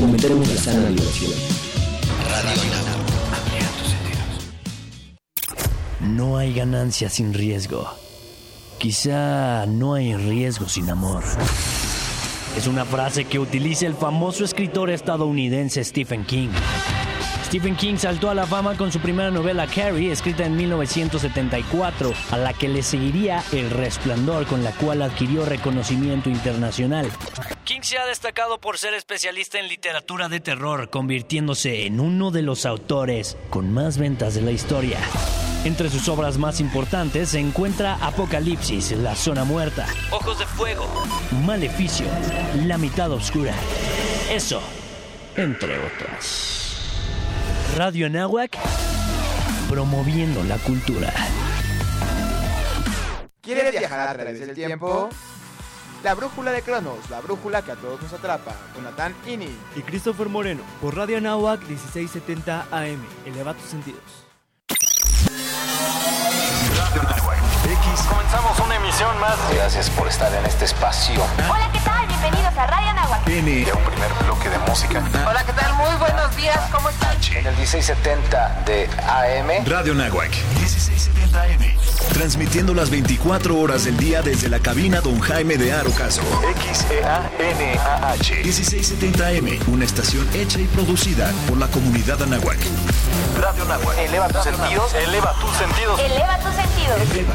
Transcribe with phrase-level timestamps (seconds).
[0.00, 1.32] fomentaremos la sana diversión.
[2.42, 2.62] Radio
[6.00, 7.86] No hay ganancia sin riesgo.
[8.78, 11.22] Quizá no hay riesgo sin amor.
[12.56, 16.48] Es una frase que utiliza el famoso escritor estadounidense Stephen King.
[17.50, 22.38] Stephen King saltó a la fama con su primera novela Carrie, escrita en 1974, a
[22.38, 27.10] la que le seguiría El Resplandor, con la cual adquirió reconocimiento internacional.
[27.64, 32.42] King se ha destacado por ser especialista en literatura de terror, convirtiéndose en uno de
[32.42, 35.00] los autores con más ventas de la historia.
[35.64, 40.86] Entre sus obras más importantes se encuentra Apocalipsis, La Zona Muerta, Ojos de Fuego,
[41.44, 42.06] Maleficio,
[42.64, 43.54] La Mitad Oscura.
[44.30, 44.62] Eso,
[45.34, 46.69] entre otras.
[47.76, 48.58] Radio Nahuac,
[49.68, 51.12] promoviendo la cultura.
[53.40, 55.08] ¿Quieres viajar a través del tiempo?
[56.02, 59.48] La brújula de Cronos, la brújula que a todos nos atrapa, Jonathan Ini.
[59.76, 63.04] Y Christopher Moreno, por Radio Nahuac 1670 AM.
[63.26, 64.02] Eleva tus sentidos.
[66.76, 69.36] Radio Nahuac Comenzamos una emisión más.
[69.54, 71.22] Gracias por estar en este espacio.
[71.50, 72.06] Hola, ¿qué tal?
[72.06, 73.24] Bienvenidos a Radio Nahuac.
[73.24, 75.02] Tiene ya un primer bloque de música.
[75.26, 75.72] Hola, ¿qué tal?
[75.74, 76.60] Muy buenos días.
[76.70, 77.16] ¿Cómo están?
[77.32, 79.64] En el 1670 de AM.
[79.66, 81.80] Radio Nahuac 1670 AM.
[82.12, 86.22] Transmitiendo las 24 horas del día desde la cabina Don Jaime de Arocaso.
[86.56, 88.42] X-E-A-N-A-H.
[88.44, 92.58] 1670M, una estación hecha y producida por la comunidad Anahuac.
[93.40, 93.96] Radio Nahuac.
[93.98, 94.94] Eleva tus sentidos.
[94.94, 96.00] Eleva tus sentidos.
[96.00, 97.00] Eleva tus sentidos.
[97.10, 97.34] Eleva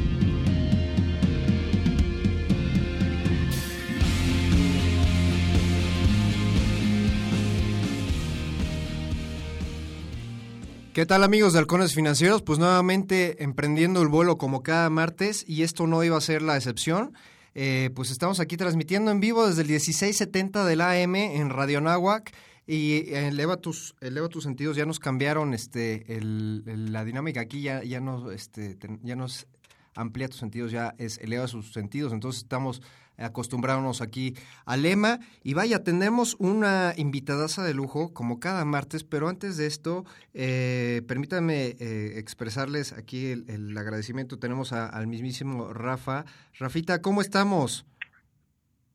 [10.93, 12.41] ¿Qué tal amigos de Halcones Financieros?
[12.41, 16.57] Pues nuevamente emprendiendo el vuelo como cada martes y esto no iba a ser la
[16.57, 17.13] excepción.
[17.55, 22.33] Eh, pues estamos aquí transmitiendo en vivo desde el 1670 del AM en Radio Nahuac
[22.67, 27.81] y eleva tus, eleva tus sentidos, ya nos cambiaron este el, la dinámica aquí, ya,
[27.83, 29.47] ya nos este ya nos
[29.95, 32.81] amplía tus sentidos, ya es eleva sus sentidos, entonces estamos
[33.21, 34.33] acostumbrándonos aquí
[34.65, 39.67] al lema y vaya, tenemos una invitadaza de lujo como cada martes, pero antes de
[39.67, 46.25] esto, eh, permítanme eh, expresarles aquí el, el agradecimiento, tenemos a- al mismísimo Rafa.
[46.59, 47.85] Rafita, ¿cómo estamos?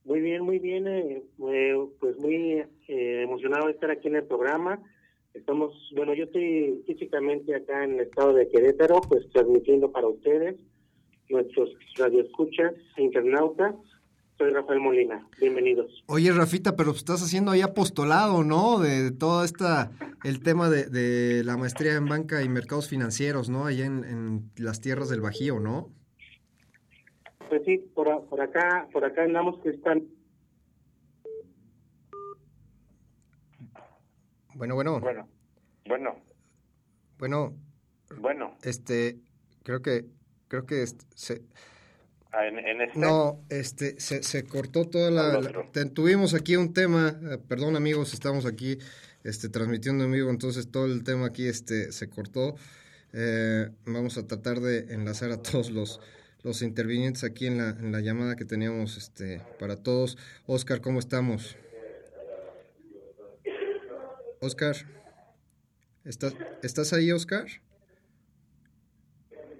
[0.04, 0.86] Muy bien, muy bien.
[0.86, 4.78] eh, eh, pues muy eh, emocionado de estar aquí en el programa.
[5.34, 10.56] Estamos, bueno, yo estoy físicamente acá en el estado de Querétaro, pues transmitiendo para ustedes,
[11.28, 13.74] nuestros radioescuchas internautas.
[14.38, 15.26] Soy Rafael Molina.
[15.40, 16.04] Bienvenidos.
[16.06, 18.78] Oye, Rafita, pero estás haciendo ahí apostolado, ¿no?
[18.78, 19.90] De toda esta,
[20.24, 23.64] el tema de, de la maestría en banca y mercados financieros, ¿no?
[23.64, 25.90] Allá en, en las tierras del Bajío, ¿no?
[27.48, 28.08] Pues sí, por,
[28.40, 30.02] acá, por acá andamos que están.
[34.54, 35.28] Bueno, bueno, Bueno,
[35.86, 36.16] bueno,
[37.18, 37.54] bueno,
[38.20, 38.56] bueno.
[38.62, 39.18] este,
[39.62, 40.06] creo que,
[40.48, 41.42] creo que este, se,
[42.44, 42.98] En, en este.
[42.98, 45.40] no, este, se, se cortó toda la,
[45.72, 48.78] te- tuvimos aquí un tema, eh, perdón amigos, estamos aquí,
[49.24, 52.56] este, transmitiendo en vivo, entonces todo el tema aquí, este, se cortó.
[53.12, 56.00] Eh, vamos a tratar de enlazar a todos los,
[56.42, 60.18] los intervinientes aquí en la, en la llamada que teníamos, este, para todos.
[60.46, 61.56] Oscar, ¿cómo estamos?
[64.40, 64.76] Oscar,
[66.04, 67.46] ¿estás, ¿estás ahí, Oscar?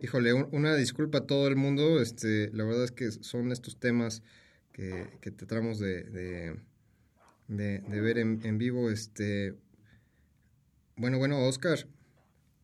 [0.03, 2.01] Híjole, un- una disculpa a todo el mundo.
[2.01, 4.23] Este, la verdad es que son estos temas
[4.73, 8.91] que, que tratamos de, de, ver en, en vivo.
[8.91, 9.55] Este,
[10.97, 11.87] bueno, bueno, Oscar.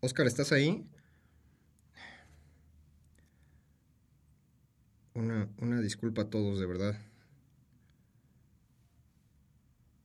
[0.00, 0.87] Oscar, ¿estás ahí?
[5.14, 6.99] Una, una disculpa a todos, de verdad.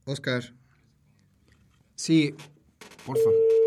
[0.05, 0.53] Oscar.
[1.95, 2.33] Sí,
[3.05, 3.66] por favor.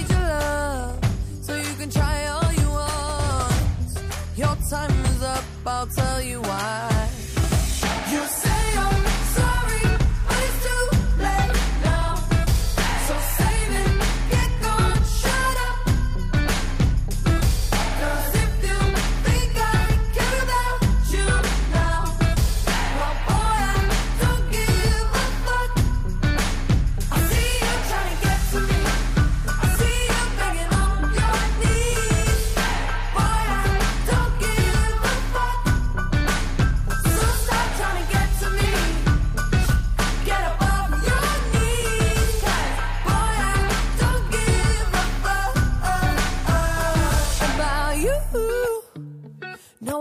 [4.71, 5.43] time is up.
[5.67, 7.10] I'll tell you why.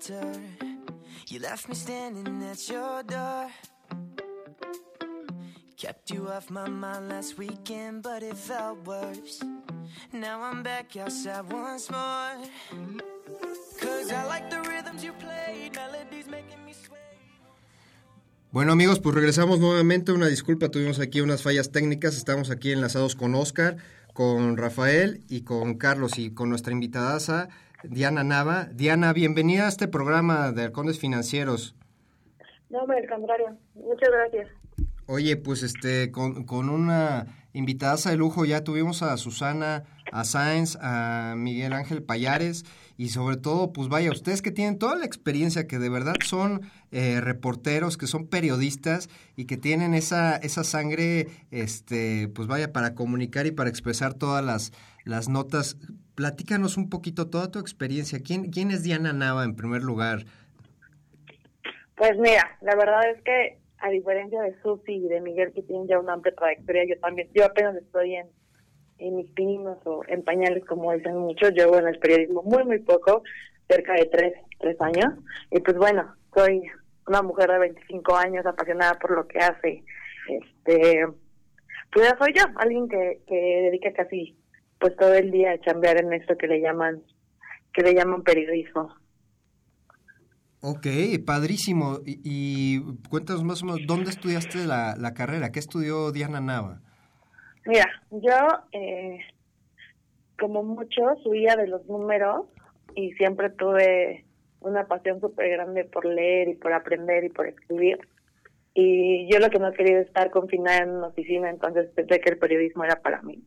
[0.00, 0.32] shelter.
[1.28, 3.48] You left me standing at your door.
[5.76, 9.40] Kept you off my mind last weekend, but it felt worse.
[10.12, 12.36] Now I'm back outside once more.
[13.80, 16.96] Cause I like the rhythms you played, melodies making me sway.
[18.52, 20.12] Bueno amigos, pues regresamos nuevamente.
[20.12, 22.16] Una disculpa, tuvimos aquí unas fallas técnicas.
[22.16, 23.76] Estamos aquí enlazados con Oscar,
[24.14, 27.48] con Rafael y con Carlos y con nuestra invitada
[27.84, 28.64] Diana Nava.
[28.72, 31.74] Diana, bienvenida a este programa de Halcones Financieros.
[32.70, 33.56] No, al contrario.
[33.74, 34.48] Muchas gracias.
[35.06, 40.76] Oye, pues este, con, con una invitada de lujo ya tuvimos a Susana, a Sáenz,
[40.80, 42.64] a Miguel Ángel Payares
[42.98, 46.62] y sobre todo, pues vaya, ustedes que tienen toda la experiencia, que de verdad son
[46.90, 52.94] eh, reporteros, que son periodistas y que tienen esa, esa sangre, este, pues vaya, para
[52.94, 54.72] comunicar y para expresar todas las,
[55.04, 55.76] las notas.
[56.16, 58.20] Platícanos un poquito toda tu experiencia.
[58.24, 60.20] ¿Quién, quién es Diana Nava en primer lugar?
[61.94, 65.86] Pues mira, la verdad es que a diferencia de Susi y de Miguel que tienen
[65.86, 68.26] ya una amplia trayectoria, yo también, yo apenas estoy en,
[68.98, 72.78] en mis pininos o en pañales, como dicen muchos, llevo en el periodismo muy, muy
[72.78, 73.22] poco,
[73.68, 75.12] cerca de tres, tres años,
[75.50, 76.62] y pues bueno, soy
[77.06, 79.84] una mujer de 25 años apasionada por lo que hace,
[80.28, 81.06] este,
[81.92, 84.36] pues ya soy yo, alguien que, que dedica casi
[84.78, 87.02] pues todo el día a chambear en esto que le llaman,
[87.72, 88.94] que le llaman periodismo.
[90.60, 90.86] Ok,
[91.24, 92.00] padrísimo.
[92.04, 95.52] Y, y cuéntanos más o menos, ¿dónde estudiaste la, la carrera?
[95.52, 96.80] ¿Qué estudió Diana Nava?
[97.66, 98.36] Mira, yo,
[98.72, 99.18] eh,
[100.38, 102.46] como muchos, huía de los números
[102.94, 104.24] y siempre tuve
[104.60, 107.98] una pasión súper grande por leer y por aprender y por escribir.
[108.74, 112.30] Y yo lo que no quería es estar confinada en una oficina, entonces pensé que
[112.30, 113.42] el periodismo era para mí.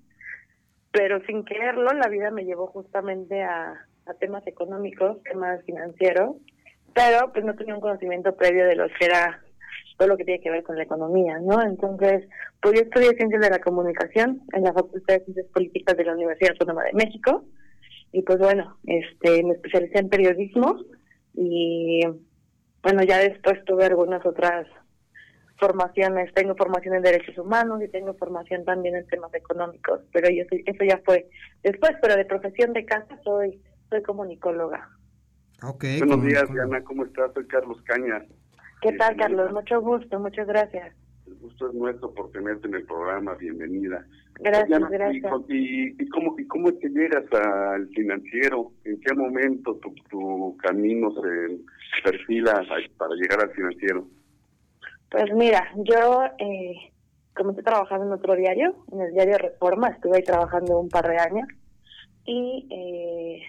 [0.92, 3.86] Pero sin quererlo, la vida me llevó justamente a,
[4.20, 6.38] temas económicos, temas financieros,
[6.96, 9.40] pero pues no tenía un conocimiento previo de lo que era
[9.98, 11.62] todo lo que tiene que ver con la economía, ¿no?
[11.62, 12.28] Entonces,
[12.60, 16.14] pues yo estudié Ciencias de la Comunicación en la Facultad de Ciencias Políticas de la
[16.14, 17.46] Universidad Autónoma de México
[18.12, 20.80] y pues bueno, este me especialicé en periodismo
[21.36, 22.02] y
[22.82, 24.66] bueno, ya después tuve algunas otras
[25.60, 30.44] formaciones, tengo formación en derechos humanos y tengo formación también en temas económicos, pero yo
[30.50, 31.28] soy, eso ya fue
[31.64, 34.88] después, pero de profesión de casa soy soy comunicóloga.
[35.62, 37.34] Okay, Buenos días, Diana, ¿cómo estás?
[37.34, 38.24] Soy Carlos Cañas.
[38.82, 39.52] ¿Qué tal, Carlos?
[39.52, 40.96] Mucho gusto, muchas gracias.
[41.28, 44.06] El gusto es nuestro por tenerte en el programa, bienvenida.
[44.40, 45.34] Gracias, Diana, gracias.
[45.50, 48.72] Y, y, cómo, ¿Y cómo te llegas al financiero?
[48.86, 51.60] ¿En qué momento tu, tu camino se
[52.04, 52.64] perfila
[52.98, 54.08] para llegar al financiero?
[55.10, 56.92] Pues mira, yo eh,
[57.36, 61.18] comencé trabajando en otro diario, en el diario Reforma, estuve ahí trabajando un par de
[61.18, 61.48] años
[62.26, 63.42] y eh,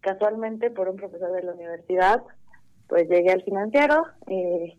[0.00, 2.20] casualmente por un profesor de la universidad,
[2.88, 4.06] pues llegué al financiero.
[4.26, 4.76] Eh,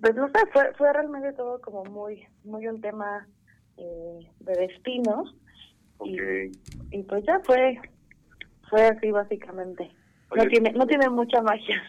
[0.00, 3.28] pues no sé, fue, fue realmente todo como muy muy un tema
[3.76, 5.24] eh, de destino.
[5.98, 6.50] Okay.
[6.90, 7.78] Y, y, pues ya fue
[8.68, 9.90] fue así básicamente.
[10.30, 11.82] Oye, no tiene no tiene mucha magia.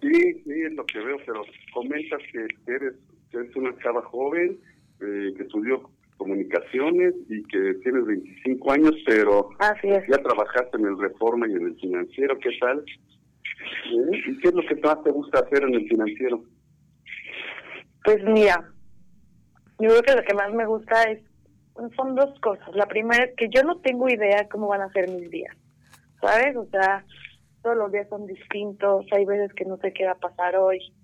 [0.00, 1.42] Sí, sí, es lo que veo, pero
[1.72, 2.94] comentas que eres,
[3.30, 4.58] que eres una chava joven,
[5.00, 5.82] eh, que estudió
[6.16, 10.04] comunicaciones y que tienes 25 años, pero Así es.
[10.06, 12.78] ya trabajaste en el Reforma y en el financiero, ¿qué tal?
[12.80, 14.20] ¿Eh?
[14.26, 16.42] ¿Y qué es lo que más te gusta hacer en el financiero?
[18.04, 18.70] Pues mira,
[19.78, 21.20] yo creo que lo que más me gusta es
[21.96, 22.68] son dos cosas.
[22.74, 25.56] La primera es que yo no tengo idea cómo van a ser mis días,
[26.20, 26.56] ¿sabes?
[26.56, 27.04] O sea,
[27.62, 30.94] todos los días son distintos, hay veces que no sé qué va a pasar hoy.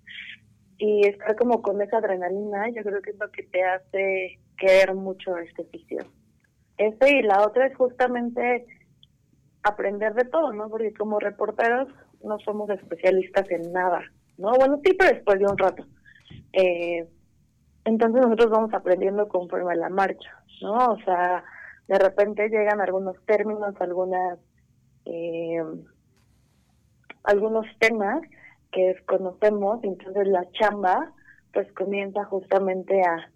[0.77, 4.93] Y estar como con esa adrenalina, yo creo que es lo que te hace querer
[4.93, 5.99] mucho este oficio.
[6.77, 8.65] Este y la otra es justamente
[9.63, 10.69] aprender de todo, ¿no?
[10.69, 11.89] Porque como reporteros
[12.23, 14.01] no somos especialistas en nada,
[14.37, 14.53] ¿no?
[14.53, 15.85] Bueno, sí, pero después de un rato.
[16.53, 17.07] Eh,
[17.85, 20.93] entonces nosotros vamos aprendiendo conforme a la marcha, ¿no?
[20.93, 21.43] O sea,
[21.87, 24.39] de repente llegan algunos términos, algunas,
[25.05, 25.63] eh,
[27.27, 28.21] algunos temas
[28.71, 31.13] que desconocemos, entonces la chamba
[31.53, 33.29] pues comienza justamente a,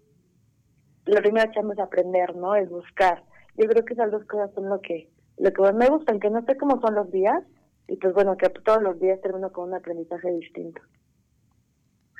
[1.06, 2.54] la primera chamba es aprender, ¿no?
[2.54, 3.22] Es buscar.
[3.56, 5.08] Yo creo que esas dos cosas son lo que,
[5.38, 7.42] lo que más me gustan, que no sé cómo son los días,
[7.88, 10.80] y pues bueno, que todos los días termino con un aprendizaje distinto.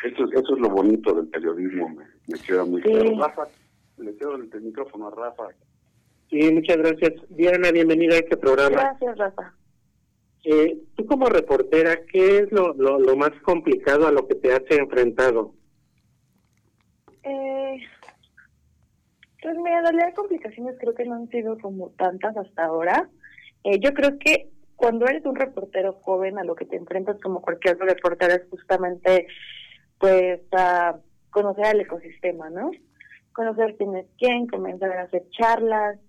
[0.05, 2.91] Eso, eso es lo bonito del periodismo, me, me queda muy Sí.
[2.91, 3.17] claro.
[3.21, 3.47] Rafa,
[3.99, 5.45] le cedo el, el micrófono a Rafa.
[6.29, 7.13] Sí, muchas gracias.
[7.31, 8.77] Diana, bienvenida a este programa.
[8.77, 9.55] Gracias, Rafa.
[10.45, 14.63] Eh, tú como reportera, ¿qué es lo, lo, más complicado a lo que te has
[14.71, 15.55] enfrentado?
[17.23, 17.81] Eh,
[19.41, 23.09] pues mira, en realidad complicaciones creo que no han sido como tantas hasta ahora.
[23.63, 27.41] Eh, yo creo que cuando eres un reportero joven a lo que te enfrentas como
[27.41, 29.29] cualquier otro reportero es justamente
[29.99, 30.41] pues
[31.31, 32.73] conocer al ecosistema, ¿no?
[33.33, 36.01] Conocer quién es quién, comenzar a hacer charlas.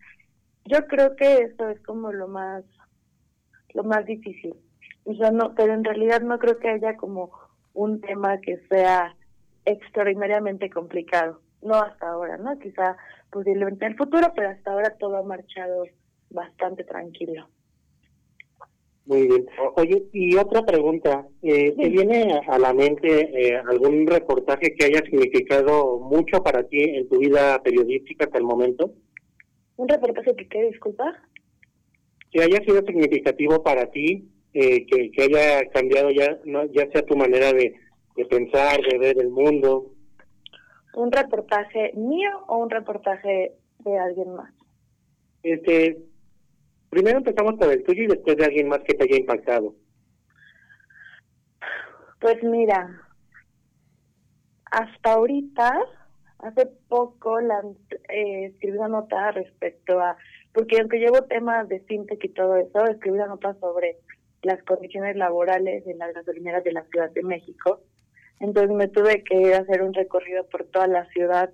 [0.66, 2.64] Yo creo que eso es como lo más
[3.74, 4.56] lo más difícil.
[5.06, 7.32] O sea, no, pero en realidad no creo que haya como
[7.74, 9.16] un tema que sea
[9.66, 11.40] extraordinariamente complicado.
[11.62, 12.58] No hasta ahora, ¿no?
[12.60, 12.98] Quizá
[13.32, 15.86] posiblemente en el futuro, pero hasta ahora todo ha marchado
[16.30, 17.48] bastante tranquilo.
[19.06, 19.46] Muy bien.
[19.76, 21.28] Oye, y otra pregunta.
[21.42, 26.82] Eh, ¿Te viene a la mente eh, algún reportaje que haya significado mucho para ti
[26.82, 28.94] en tu vida periodística hasta el momento?
[29.76, 31.22] ¿Un reportaje que qué, disculpa?
[32.34, 37.06] Que haya sido significativo para ti, eh, que, que haya cambiado ya, no, ya sea
[37.06, 37.74] tu manera de,
[38.16, 39.94] de pensar, de ver el mundo.
[40.96, 44.54] ¿Un reportaje mío o un reportaje de alguien más?
[45.44, 45.98] Este,
[46.90, 49.76] primero empezamos por el tuyo y después de alguien más que te haya impactado.
[52.20, 53.02] Pues mira,
[54.72, 55.72] hasta ahorita,
[56.40, 57.62] hace poco la,
[58.10, 60.16] eh, escribí una nota respecto a,
[60.54, 63.98] porque aunque llevo temas de fintech y todo eso, escribí una nota sobre
[64.44, 67.82] las condiciones laborales en las gasolineras de la Ciudad de México.
[68.40, 71.50] Entonces me tuve que ir a hacer un recorrido por toda la ciudad,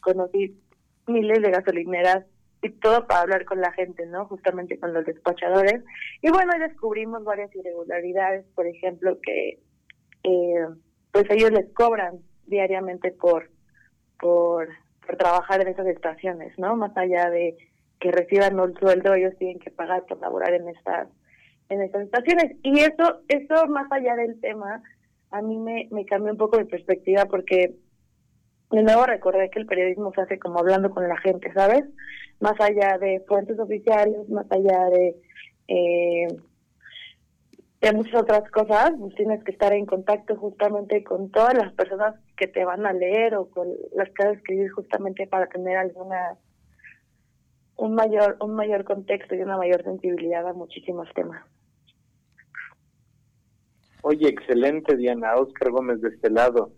[0.00, 0.58] conocí
[1.06, 2.26] miles de gasolineras
[2.62, 4.26] y todo para hablar con la gente, ¿no?
[4.26, 5.82] Justamente con los despachadores.
[6.20, 9.58] Y bueno, descubrimos varias irregularidades, por ejemplo, que
[10.24, 10.66] eh,
[11.10, 13.50] pues ellos les cobran diariamente por,
[14.20, 14.68] por,
[15.04, 16.76] por trabajar en esas estaciones, ¿no?
[16.76, 17.56] Más allá de
[18.02, 21.08] que reciban un sueldo, ellos tienen que pagar por laborar en estas
[21.68, 22.56] en estas estaciones.
[22.64, 24.82] Y eso, eso más allá del tema,
[25.30, 27.76] a mí me, me cambió un poco de perspectiva porque
[28.72, 31.84] de nuevo recordé que el periodismo se hace como hablando con la gente, ¿sabes?
[32.40, 35.16] Más allá de fuentes oficiales, más allá de,
[35.68, 36.26] eh,
[37.80, 42.16] de muchas otras cosas, pues tienes que estar en contacto justamente con todas las personas
[42.36, 45.76] que te van a leer o con las que vas a escribir justamente para tener
[45.76, 46.36] alguna
[47.82, 51.44] un mayor un mayor contexto y una mayor sensibilidad a muchísimos temas.
[54.02, 55.34] Oye, excelente, Diana.
[55.34, 56.72] Oscar Gómez de este lado.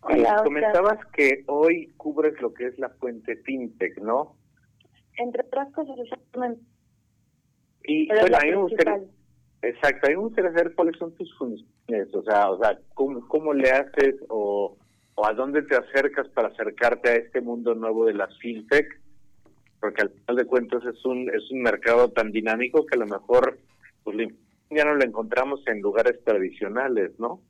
[0.00, 0.44] Hola, Oscar.
[0.44, 4.36] Comentabas que hoy cubres lo que es la fuente FinTech, ¿no?
[5.18, 6.62] Entre otras cosas, exactamente.
[7.84, 9.00] Y Pero bueno, a mí me gustaría,
[9.60, 13.26] exacto, a mí me gustaría saber cuáles son tus funciones, o sea, o sea, cómo,
[13.28, 14.76] cómo le haces o,
[15.14, 18.86] o a dónde te acercas para acercarte a este mundo nuevo de las FinTech,
[19.80, 23.06] porque al final de cuentas es un es un mercado tan dinámico que a lo
[23.06, 23.58] mejor
[24.04, 24.16] pues
[24.70, 27.40] ya no lo encontramos en lugares tradicionales, ¿no?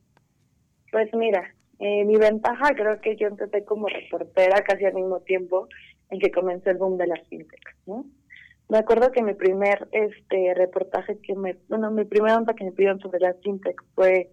[0.91, 5.67] Pues mira, eh, mi ventaja creo que yo empecé como reportera casi al mismo tiempo
[6.09, 8.05] en que comenzó el boom de las fintech, ¿no?
[8.69, 12.71] Me acuerdo que mi primer este reportaje que me, bueno, mi primera nota que me
[12.71, 14.29] pidieron sobre las fintech fue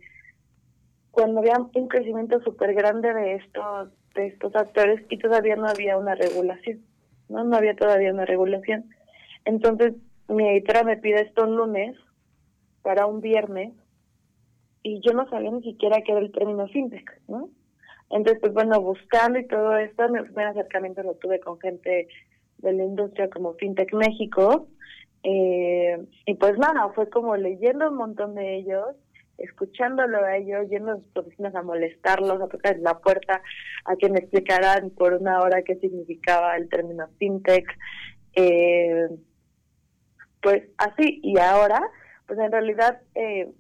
[1.10, 5.96] cuando había un crecimiento súper grande de estos de estos actores y todavía no había
[5.98, 6.84] una regulación,
[7.28, 7.44] ¿no?
[7.44, 8.84] No había todavía una regulación.
[9.44, 9.94] Entonces,
[10.28, 11.96] mi editora me pide esto un lunes
[12.82, 13.72] para un viernes
[14.82, 17.48] y yo no sabía ni siquiera qué era el término fintech, ¿no?
[18.10, 22.08] Entonces, pues bueno, buscando y todo esto, mi primer acercamiento lo tuve con gente
[22.58, 24.68] de la industria como Fintech México,
[25.22, 28.94] eh, y pues nada, fue como leyendo un montón de ellos,
[29.38, 33.42] escuchándolo a ellos, yendo a sus oficinas a molestarlos, a tocar la puerta,
[33.84, 37.66] a que me explicaran por una hora qué significaba el término fintech,
[38.36, 39.08] eh,
[40.42, 41.80] pues así, y ahora,
[42.26, 43.50] pues en realidad eh,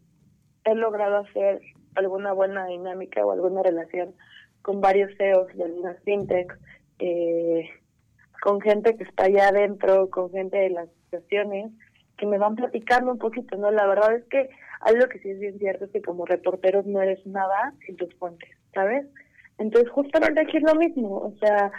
[0.64, 1.60] he logrado hacer
[1.94, 4.14] alguna buena dinámica o alguna relación
[4.62, 6.58] con varios CEOs de algunas fintech,
[6.98, 7.68] eh,
[8.42, 11.72] con gente que está allá adentro, con gente de las asociaciones,
[12.16, 13.70] que me van platicando un poquito, ¿no?
[13.70, 14.50] La verdad es que
[14.80, 18.14] algo que sí es bien cierto es que como reporteros no eres nada sin tus
[18.16, 19.06] fuentes, ¿sabes?
[19.58, 21.70] Entonces justamente aquí es lo mismo, o sea,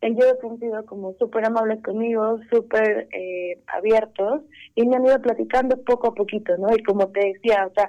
[0.00, 4.42] ellos han sido como súper amables conmigo, súper eh, abiertos
[4.74, 6.68] y me han ido platicando poco a poquito, ¿no?
[6.74, 7.88] Y como te decía, o sea,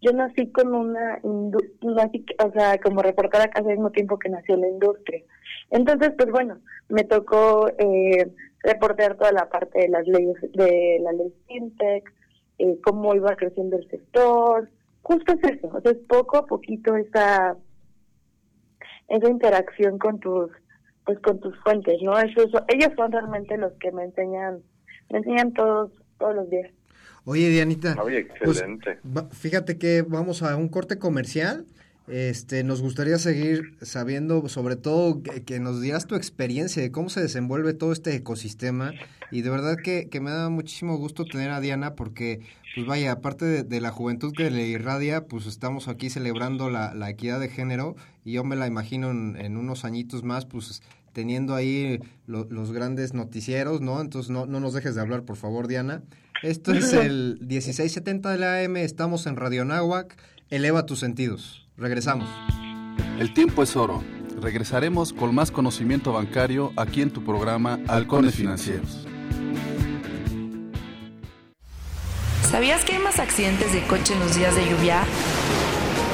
[0.00, 4.28] yo nací con una, indu- nací, o sea, como reportera casi al mismo tiempo que
[4.28, 5.22] nació la industria.
[5.70, 8.26] Entonces, pues bueno, me tocó eh,
[8.62, 12.12] reportear toda la parte de las leyes, de la ley FinTech,
[12.58, 14.70] eh, cómo iba creciendo el sector,
[15.02, 17.56] justo es eso, o sea, es poco a poquito esa,
[19.08, 20.50] esa interacción con tus,
[21.04, 22.16] pues con tus fuentes, ¿no?
[22.18, 24.62] Eso, eso- ellos son realmente los que me enseñan,
[25.10, 26.70] me enseñan todos, todos los días.
[27.24, 27.96] Oye, Dianita.
[28.02, 28.98] Oye, pues, excelente.
[29.32, 31.66] fíjate que vamos a un corte comercial.
[32.12, 37.08] Este, nos gustaría seguir sabiendo, sobre todo, que, que nos dieras tu experiencia de cómo
[37.08, 38.92] se desenvuelve todo este ecosistema.
[39.30, 42.40] Y de verdad que, que me da muchísimo gusto tener a Diana porque,
[42.74, 46.92] pues vaya, aparte de, de la juventud que le irradia, pues estamos aquí celebrando la,
[46.94, 47.96] la equidad de género
[48.26, 50.82] y yo me la imagino en, en unos añitos más, pues
[51.14, 54.02] teniendo ahí lo- los grandes noticieros, ¿no?
[54.02, 56.02] Entonces no, no nos dejes de hablar, por favor, Diana.
[56.42, 60.14] Esto es el 1670 de la AM, estamos en Radio Náhuac,
[60.50, 61.60] eleva tus sentidos.
[61.82, 62.28] Regresamos.
[63.18, 64.04] El tiempo es oro.
[64.40, 69.04] Regresaremos con más conocimiento bancario aquí en tu programa Halcones Financieros.
[72.48, 75.02] ¿Sabías que hay más accidentes de coche en los días de lluvia?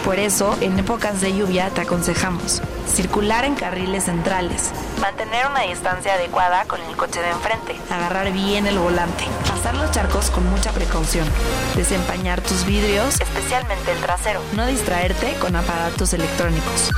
[0.08, 4.70] Por eso, en épocas de lluvia te aconsejamos circular en carriles centrales,
[5.02, 9.90] mantener una distancia adecuada con el coche de enfrente, agarrar bien el volante, pasar los
[9.90, 11.28] charcos con mucha precaución,
[11.76, 16.88] desempañar tus vidrios, especialmente el trasero, no distraerte con aparatos electrónicos.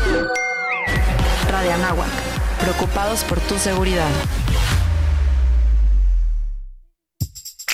[1.51, 1.73] Radio
[2.61, 4.07] preocupados por tu seguridad.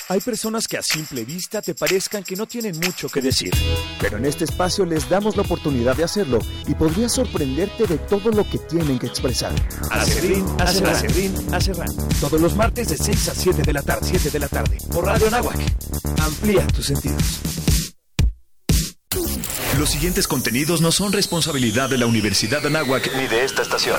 [0.09, 3.53] Hay personas que a simple vista te parezcan que no tienen mucho que decir,
[4.01, 6.39] pero en este espacio les damos la oportunidad de hacerlo
[6.69, 9.53] y podrías sorprenderte de todo lo que tienen que expresar.
[9.91, 11.89] Acerrín, Acerrán, Acerrín, Acerrán.
[12.21, 15.07] Todos los martes de 6 a 7 de la tarde, 7 de la tarde, por
[15.07, 15.59] Radio Nahuac.
[16.21, 17.41] Amplía tus sentidos.
[19.77, 23.99] Los siguientes contenidos no son responsabilidad de la Universidad de Anáhuac ni de esta estación.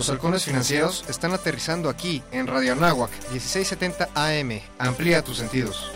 [0.00, 4.60] Los halcones financieros están aterrizando aquí en Radio Anáhuac 1670 AM.
[4.78, 5.92] Amplía tus sentidos.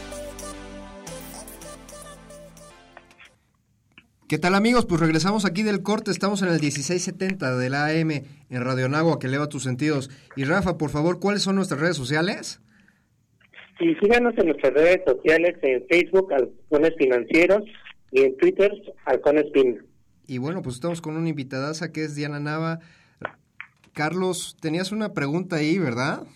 [4.28, 4.84] ¿Qué tal amigos?
[4.84, 9.22] Pues regresamos aquí del corte, estamos en el 1670 de la AM en Radio Anáhuac,
[9.22, 10.10] que eleva tus sentidos.
[10.36, 12.60] Y Rafa, por favor, ¿cuáles son nuestras redes sociales?
[13.78, 17.62] Sí, síganos en nuestras redes sociales, en Facebook, Halcones Financieros,
[18.10, 18.70] y en Twitter,
[19.06, 19.82] Halcones Fin.
[20.26, 22.80] Y bueno, pues estamos con una invitadaza que es Diana Nava,
[23.94, 26.26] Carlos, tenías una pregunta ahí, ¿verdad?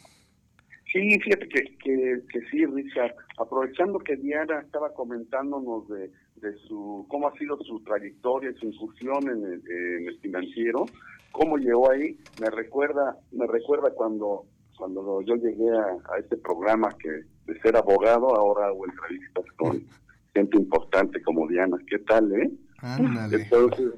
[0.93, 3.15] Sí, fíjate que, que, que, sí, Richard.
[3.39, 9.25] Aprovechando que Diana estaba comentándonos de, de su cómo ha sido su trayectoria, su incursión
[9.25, 10.87] en el, en el financiero,
[11.31, 14.47] cómo llegó ahí, me recuerda, me recuerda cuando
[14.79, 19.83] cuando yo llegué a, a este programa que de ser abogado ahora hago entrevistas con
[20.35, 21.77] gente importante como Diana.
[21.89, 22.51] ¿Qué tal, eh?
[22.79, 23.43] Ándale.
[23.43, 23.91] Entonces,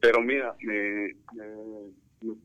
[0.00, 1.46] pero mira, me, me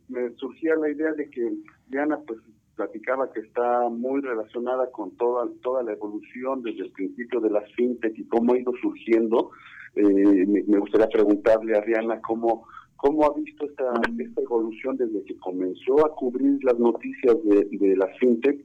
[0.07, 1.53] me surgía la idea de que
[1.87, 2.39] Diana pues
[2.75, 7.71] platicaba que está muy relacionada con toda toda la evolución desde el principio de las
[7.73, 9.51] fintech y cómo ha ido surgiendo.
[9.95, 15.35] Eh, me, gustaría preguntarle a Diana cómo cómo ha visto esta, esta evolución desde que
[15.37, 18.63] comenzó a cubrir las noticias de, de las fintech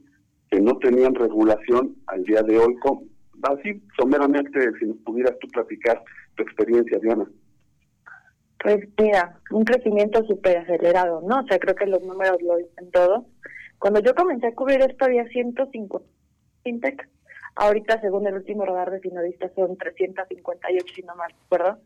[0.51, 2.75] que no tenían regulación al día de hoy.
[3.43, 6.03] Así, someramente, si nos pudieras tú platicar
[6.35, 7.27] tu experiencia, Diana.
[8.59, 11.39] Pues mira, un crecimiento súper acelerado, ¿no?
[11.39, 13.25] O sea, creo que los números lo dicen todo.
[13.79, 16.05] Cuando yo comencé a cubrir esto había 150
[16.63, 17.09] fintech.
[17.55, 21.79] Ahorita, según el último radar de finalistas, son 358, si no mal recuerdo.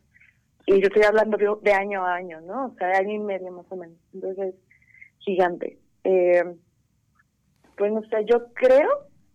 [0.66, 2.68] Y yo estoy hablando de, año a año, ¿no?
[2.68, 3.98] O sea, de año y medio más o menos.
[4.14, 4.56] Entonces,
[5.20, 5.78] gigante.
[6.04, 6.44] Eh,
[7.78, 8.90] pues no sé, yo creo,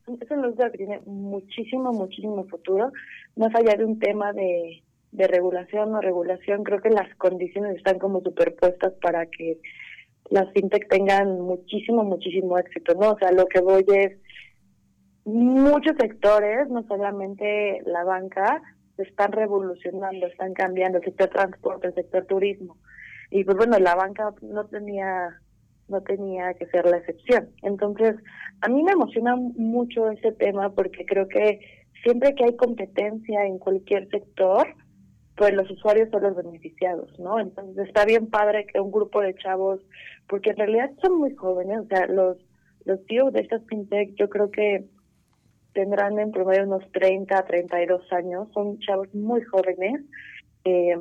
[0.07, 2.93] eso es lo que tiene muchísimo, muchísimo futuro,
[3.35, 4.83] más allá de un tema de
[5.17, 9.59] de regulación o regulación, creo que las condiciones están como superpuestas para que
[10.29, 13.13] las fintech tengan muchísimo, muchísimo éxito, ¿no?
[13.13, 14.13] O sea, lo que voy es
[15.25, 18.61] muchos sectores, no solamente la banca,
[18.97, 22.77] se están revolucionando, están cambiando, el sector transporte, el sector turismo.
[23.31, 25.41] Y pues bueno, la banca no tenía
[25.89, 27.49] no tenía que ser la excepción.
[27.63, 28.17] Entonces,
[28.61, 31.61] a mí me emociona mucho ese tema porque creo que
[32.03, 34.67] siempre que hay competencia en cualquier sector,
[35.37, 37.39] pues los usuarios son los beneficiados, ¿no?
[37.39, 39.81] Entonces está bien padre que un grupo de chavos,
[40.29, 42.39] porque en realidad son muy jóvenes, o sea, los
[42.87, 44.87] los tíos de estas fintech yo creo que
[45.75, 50.03] tendrán en promedio unos 30, 32 años, son chavos muy jóvenes,
[50.65, 50.97] eh,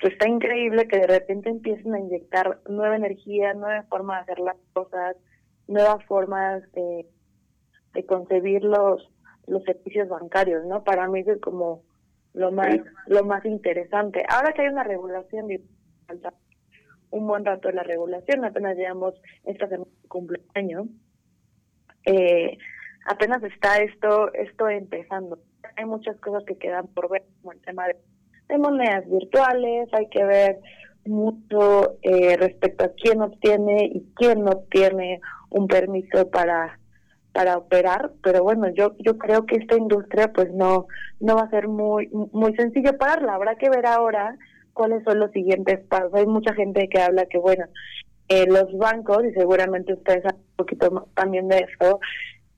[0.00, 4.38] pues está increíble que de repente empiecen a inyectar nueva energía, nueva forma de hacer
[4.38, 5.16] las cosas,
[5.66, 7.06] nuevas formas de,
[7.94, 9.10] de concebir los,
[9.48, 10.84] los servicios bancarios, ¿no?
[10.84, 11.82] Para mí es como
[12.34, 14.24] lo más lo más interesante.
[14.28, 15.48] Ahora que hay una regulación,
[16.06, 16.34] falta
[17.10, 19.14] un buen rato de la regulación, apenas llevamos
[19.44, 20.86] esta semana cumpleaños,
[22.04, 22.58] eh,
[23.06, 25.38] apenas está esto esto empezando.
[25.76, 27.96] Hay muchas cosas que quedan por ver, como el tema de,
[28.48, 30.58] de monedas virtuales, hay que ver
[31.04, 36.78] mucho eh, respecto a quién obtiene y quién no obtiene un permiso para
[37.32, 40.86] para operar, pero bueno, yo yo creo que esta industria pues no
[41.20, 44.36] no va a ser muy muy sencillo pararla, habrá que ver ahora
[44.72, 46.14] cuáles son los siguientes pasos.
[46.14, 47.66] Hay mucha gente que habla que bueno,
[48.28, 52.00] eh, los bancos y seguramente ustedes saben un poquito más también de eso,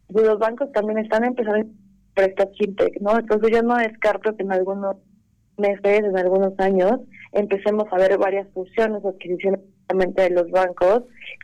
[0.09, 3.18] pues los bancos también están empezando a prestar fintech, ¿no?
[3.18, 4.96] Entonces yo no descarto que en algunos
[5.56, 7.00] meses, en algunos años,
[7.33, 9.61] empecemos a ver varias fusiones adquisiciones
[10.14, 11.02] de los bancos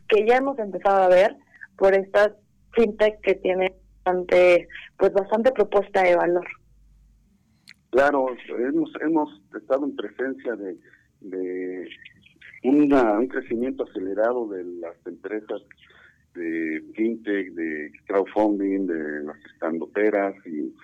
[0.08, 1.36] que ya hemos empezado a ver
[1.76, 2.30] por estas
[2.76, 6.46] fintech que tiene bastante, pues bastante propuesta de valor.
[7.90, 10.76] Claro, hemos, hemos estado en presencia de,
[11.20, 11.88] de
[12.64, 15.62] una, un crecimiento acelerado de las empresas
[16.34, 20.74] de fintech, de crowdfunding, de las estandoteras y,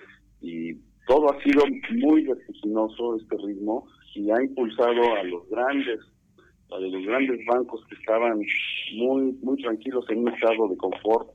[0.41, 0.75] y
[1.07, 1.65] todo ha sido
[1.99, 6.01] muy vertiginoso este ritmo y ha impulsado a los grandes
[6.71, 8.41] a los grandes bancos que estaban
[8.95, 11.29] muy muy tranquilos en un estado de confort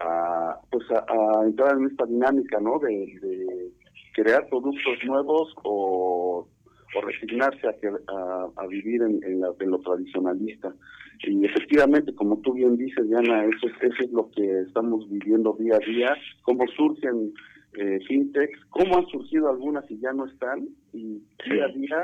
[0.00, 3.70] a pues a, entrar en esta dinámica no de,
[4.14, 6.46] crear productos nuevos o,
[6.94, 10.72] o resignarse a, que, a, a vivir en, en, la, en, lo tradicionalista.
[11.26, 15.56] Y efectivamente, como tú bien dices, Diana, eso es, eso es lo que estamos viviendo
[15.58, 17.32] día a día, cómo surgen
[17.74, 22.02] eh, fintechs, cómo han surgido algunas y ya no están, y día a día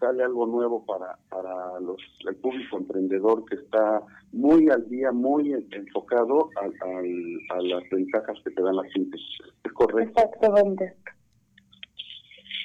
[0.00, 5.52] sale algo nuevo para, para los, el público emprendedor que está muy al día, muy
[5.70, 9.38] enfocado al, al, a las ventajas que te dan las fintechs.
[9.62, 10.20] ¿Es correcto?
[10.20, 10.96] Exactamente.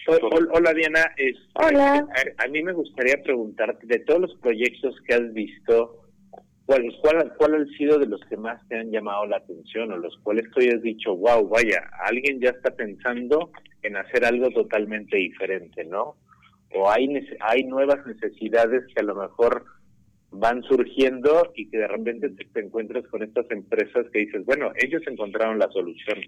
[0.07, 2.07] Hola Diana, es, Hola.
[2.37, 6.03] A, a, mí me gustaría preguntarte de todos los proyectos que has visto,
[6.67, 9.97] ¿cuál, cuál, cuál han sido de los que más te han llamado la atención o
[9.97, 13.49] los cuales tú has dicho, wow, vaya, alguien ya está pensando
[13.81, 16.15] en hacer algo totalmente diferente, ¿no?
[16.73, 17.07] O hay,
[17.39, 19.65] hay nuevas necesidades que a lo mejor
[20.31, 24.71] van surgiendo y que de repente te, te encuentras con estas empresas que dices, bueno,
[24.75, 26.19] ellos encontraron la solución.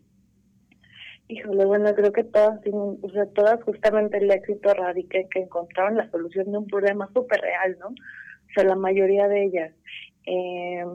[1.29, 5.39] Híjole, bueno, creo que todas tienen, o sea, todas justamente el éxito radica en que
[5.39, 7.87] encontraron la solución de un problema súper real, ¿no?
[7.87, 9.73] O sea, la mayoría de ellas.
[10.25, 10.85] Eh,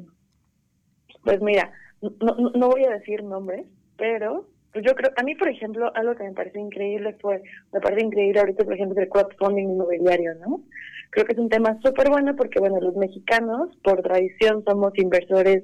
[1.23, 3.67] pues mira, no, no, no voy a decir nombres,
[3.99, 7.81] pero pues yo creo, a mí, por ejemplo, algo que me parece increíble fue, me
[7.81, 10.63] parece increíble ahorita, por ejemplo, el crowdfunding inmobiliario, ¿no?
[11.11, 15.63] Creo que es un tema súper bueno porque, bueno, los mexicanos, por tradición, somos inversores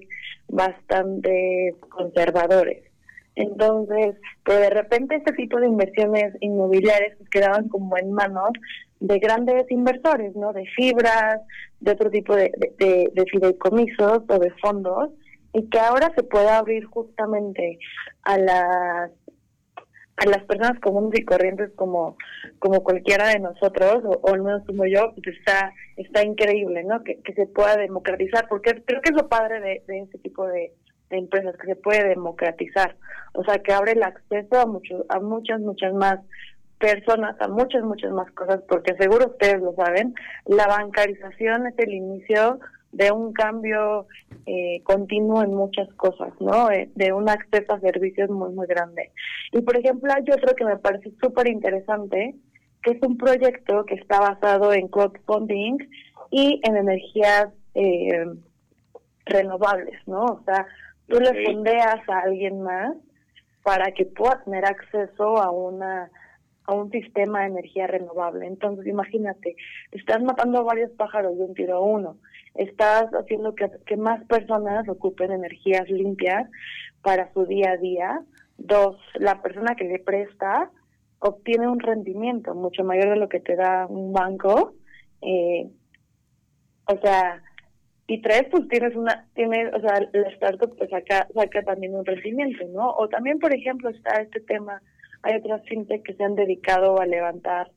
[0.49, 2.85] bastante conservadores.
[3.35, 8.51] Entonces, pero de repente este tipo de inversiones inmobiliarias pues, quedaban como en manos
[9.01, 10.53] de grandes inversores, ¿no?
[10.53, 11.40] De fibras,
[11.81, 15.11] de otro tipo de, de fideicomisos o de fondos,
[15.59, 17.79] y que ahora se pueda abrir justamente
[18.23, 19.11] a las
[20.16, 22.16] a las personas comunes y corrientes como
[22.59, 27.21] como cualquiera de nosotros o, al menos como yo pues está está increíble no que,
[27.23, 30.73] que se pueda democratizar porque creo que es lo padre de, de este tipo de,
[31.11, 32.97] de empresas que se puede democratizar.
[33.35, 36.21] O sea que abre el acceso a muchos a muchas muchas más
[36.79, 40.14] personas a muchas muchas más cosas porque seguro ustedes lo saben
[40.47, 42.61] la bancarización es el inicio
[42.92, 44.07] de un cambio
[44.51, 46.71] eh, continuo en muchas cosas, ¿no?
[46.71, 49.13] Eh, de un acceso a servicios muy, muy grande.
[49.53, 52.35] Y, por ejemplo, hay otro que me parece súper interesante,
[52.83, 55.77] que es un proyecto que está basado en crowdfunding
[56.31, 58.25] y en energías eh,
[59.27, 60.25] renovables, ¿no?
[60.25, 60.67] O sea,
[61.09, 62.97] tú le fondeas a alguien más
[63.63, 66.11] para que pueda tener acceso a una
[66.69, 68.47] a un sistema de energía renovable.
[68.47, 69.57] Entonces, imagínate,
[69.91, 72.19] estás matando a varios pájaros de un tiro uno
[72.59, 76.51] estás haciendo que, que más personas ocupen energías limpias
[77.03, 78.21] para su día a día.
[78.59, 80.71] Dos, la persona que le presta
[81.21, 84.75] obtiene un rendimiento mucho mayor de lo que te da un banco.
[85.23, 85.71] Eh,
[86.87, 87.43] o sea,
[88.09, 92.05] y tres, pues tienes una, tienes, o sea, la startup pues saca, saca también un
[92.05, 92.91] rendimiento, ¿no?
[92.91, 94.83] O también, por ejemplo, está este tema,
[95.23, 97.71] hay otras fintech que se han dedicado a levantar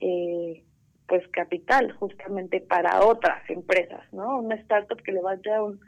[0.00, 0.64] eh,
[1.06, 4.38] pues capital justamente para otras empresas, ¿no?
[4.38, 5.80] Una startup que levanta un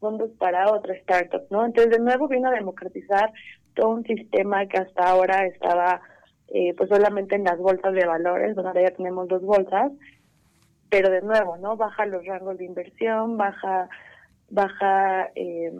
[0.00, 1.64] fondos para otra startup, ¿no?
[1.64, 3.32] Entonces de nuevo vino a democratizar
[3.74, 6.02] todo un sistema que hasta ahora estaba
[6.48, 9.92] eh, pues solamente en las bolsas de valores, bueno, ahora ya tenemos dos bolsas,
[10.90, 11.76] pero de nuevo, ¿no?
[11.76, 13.88] Baja los rangos de inversión, baja,
[14.50, 15.72] baja, eh,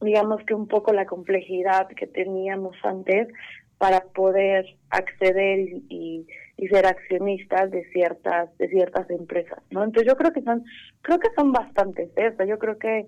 [0.00, 3.28] digamos que un poco la complejidad que teníamos antes
[3.78, 10.16] para poder acceder y, y, ser accionistas de ciertas de ciertas empresas no entonces yo
[10.16, 10.64] creo que son
[11.02, 12.32] creo que son bastantes ¿eh?
[12.48, 13.06] yo creo que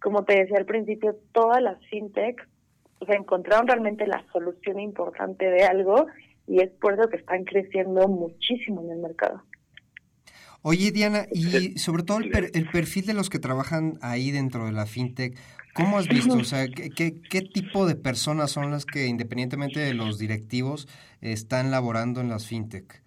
[0.00, 2.48] como te decía al principio todas las fintech
[3.00, 6.06] o sea, encontraron realmente la solución importante de algo
[6.46, 9.42] y es por eso que están creciendo muchísimo en el mercado
[10.62, 14.66] Oye, Diana, y sobre todo el, per, el, perfil de los que trabajan ahí dentro
[14.66, 15.38] de la fintech,
[15.72, 16.34] ¿cómo has visto?
[16.34, 20.88] O sea, ¿qué, qué, qué tipo de personas son las que, independientemente de los directivos,
[21.20, 23.02] están laborando en las fintech?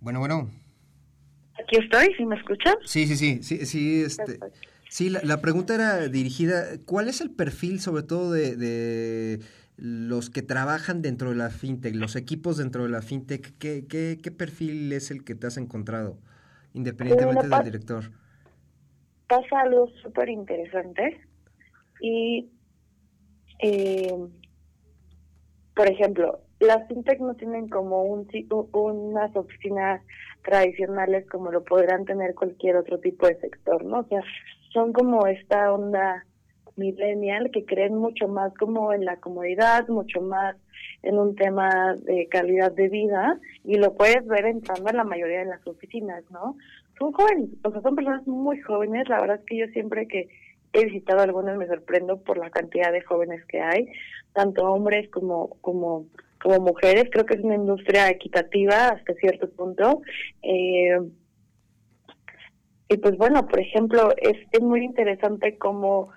[0.00, 0.50] Bueno, bueno.
[1.62, 2.74] Aquí estoy, ¿sí me escuchan?
[2.84, 4.40] Sí, sí, sí, sí, sí, este,
[4.88, 9.40] sí la, la, pregunta era dirigida, ¿cuál es el perfil sobre todo de, de
[9.76, 14.18] los que trabajan dentro de la fintech, los equipos dentro de la fintech, ¿qué, qué,
[14.22, 16.18] qué perfil es el que te has encontrado,
[16.74, 18.04] independientemente del director?
[19.28, 21.20] Pasa algo súper interesante
[22.00, 22.50] y,
[23.60, 24.14] eh,
[25.74, 28.28] por ejemplo, las fintech no tienen como un
[28.72, 30.02] unas oficinas
[30.44, 34.00] tradicionales como lo podrán tener cualquier otro tipo de sector, ¿no?
[34.00, 34.22] O sea,
[34.72, 36.24] son como esta onda
[36.76, 40.56] millennial que creen mucho más como en la comodidad, mucho más
[41.02, 45.40] en un tema de calidad de vida y lo puedes ver entrando en la mayoría
[45.40, 46.56] de las oficinas, ¿no?
[46.98, 50.28] Son jóvenes, o sea, son personas muy jóvenes, la verdad es que yo siempre que,
[50.72, 53.88] he visitado algunas, me sorprendo por la cantidad de jóvenes que hay,
[54.32, 56.06] tanto hombres como, como,
[56.42, 57.08] como mujeres.
[57.10, 60.00] Creo que es una industria equitativa hasta cierto punto.
[60.42, 60.98] Eh,
[62.88, 66.10] y pues bueno, por ejemplo, es, es muy interesante cómo,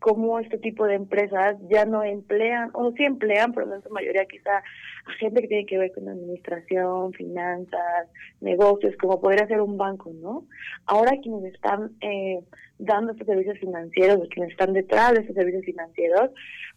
[0.00, 4.24] cómo este tipo de empresas ya no emplean, o sí emplean, pero en su mayoría
[4.24, 8.08] quizá a gente que tiene que ver con administración, finanzas,
[8.40, 10.46] negocios, como podría ser un banco, ¿no?
[10.86, 12.40] Ahora quienes están eh,
[12.78, 16.30] dando estos servicios financieros, quienes están detrás de estos servicios financieros,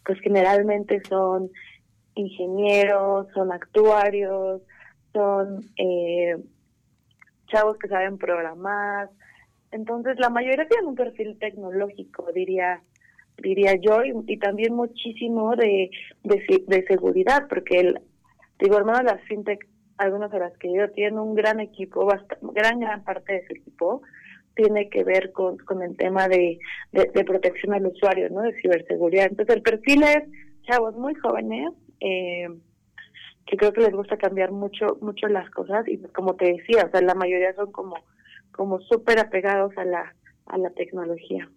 [0.04, 1.50] pues generalmente son
[2.14, 4.60] ingenieros, son actuarios,
[5.12, 6.36] son eh,
[7.48, 9.08] chavos que saben programar,
[9.74, 12.80] entonces, la mayoría tienen un perfil tecnológico, diría
[13.38, 15.90] diría yo, y, también muchísimo de,
[16.22, 18.00] de, seguridad, porque, el,
[18.58, 19.66] digo, hermano, las fintech,
[19.96, 22.06] algunas de las que yo tienen un gran equipo,
[22.54, 24.02] gran, gran parte de su equipo
[24.56, 26.58] tiene que ver con, con el tema de,
[26.92, 28.42] de, protección al usuario, ¿no?
[28.42, 29.26] De ciberseguridad.
[29.28, 30.24] Entonces, el perfil es
[30.62, 32.48] chavos muy jóvenes, eh,
[33.46, 36.90] que creo que les gusta cambiar mucho mucho las cosas y como te decía, o
[36.90, 37.96] sea, la mayoría son como
[38.52, 40.14] como súper apegados a la,
[40.46, 41.48] a la tecnología.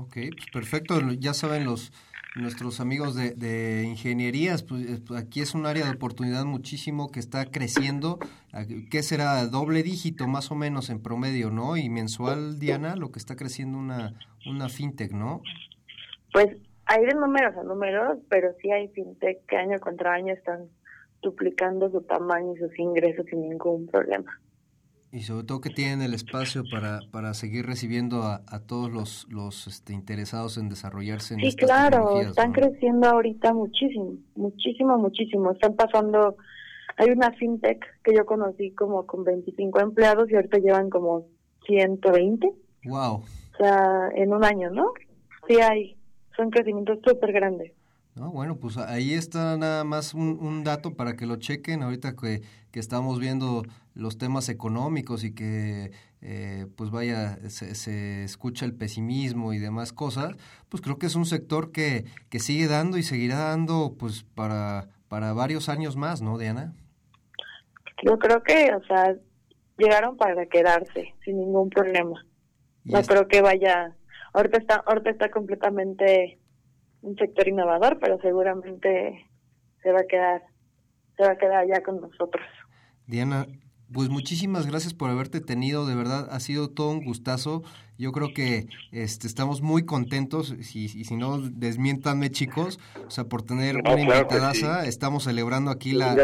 [0.00, 1.00] Ok, pues perfecto.
[1.12, 1.92] Ya saben los
[2.36, 7.10] nuestros amigos de, de ingenierías, pues, eh, pues, aquí es un área de oportunidad muchísimo
[7.10, 8.18] que está creciendo.
[8.90, 9.46] ¿Qué será?
[9.46, 11.76] Doble dígito más o menos en promedio, ¿no?
[11.76, 14.14] Y mensual, Diana, lo que está creciendo una,
[14.46, 15.42] una fintech, ¿no?
[16.32, 16.56] Pues
[16.86, 20.68] hay de números a números, pero sí hay fintech que año contra año están
[21.22, 24.40] duplicando su tamaño y sus ingresos sin ningún problema.
[25.10, 29.26] Y sobre todo que tienen el espacio para, para seguir recibiendo a, a todos los,
[29.30, 35.52] los este, interesados en desarrollarse en Sí, claro, están creciendo ahorita muchísimo, muchísimo, muchísimo.
[35.52, 36.36] Están pasando,
[36.98, 41.24] hay una fintech que yo conocí como con 25 empleados y ahorita llevan como
[41.66, 42.52] 120.
[42.84, 43.14] Wow.
[43.14, 43.24] O
[43.56, 44.92] sea, en un año, ¿no?
[45.48, 45.96] Sí hay,
[46.36, 47.72] son crecimientos súper grandes.
[48.14, 52.16] No, bueno, pues ahí está nada más un, un dato para que lo chequen ahorita
[52.16, 52.42] que,
[52.72, 53.62] que estamos viendo
[53.98, 55.90] los temas económicos y que
[56.22, 60.36] eh, pues vaya, se, escucha el pesimismo y demás cosas,
[60.68, 64.88] pues creo que es un sector que, que sigue dando y seguirá dando pues para,
[65.08, 66.74] para varios años más, ¿no, Diana?
[68.04, 69.16] Yo creo que, o sea,
[69.76, 72.24] llegaron para quedarse sin ningún problema.
[72.84, 73.96] No creo que vaya,
[74.32, 76.38] ahorita está, ahorita está completamente
[77.02, 79.26] un sector innovador, pero seguramente
[79.82, 80.42] se va a quedar,
[81.16, 82.46] se va a quedar ya con nosotros.
[83.08, 83.46] Diana,
[83.92, 87.62] pues muchísimas gracias por haberte tenido, de verdad ha sido todo un gustazo.
[87.96, 93.24] Yo creo que este, estamos muy contentos, y, y si no, desmiéntanme chicos, o sea,
[93.24, 96.14] por tener una invitadaza, estamos celebrando aquí la,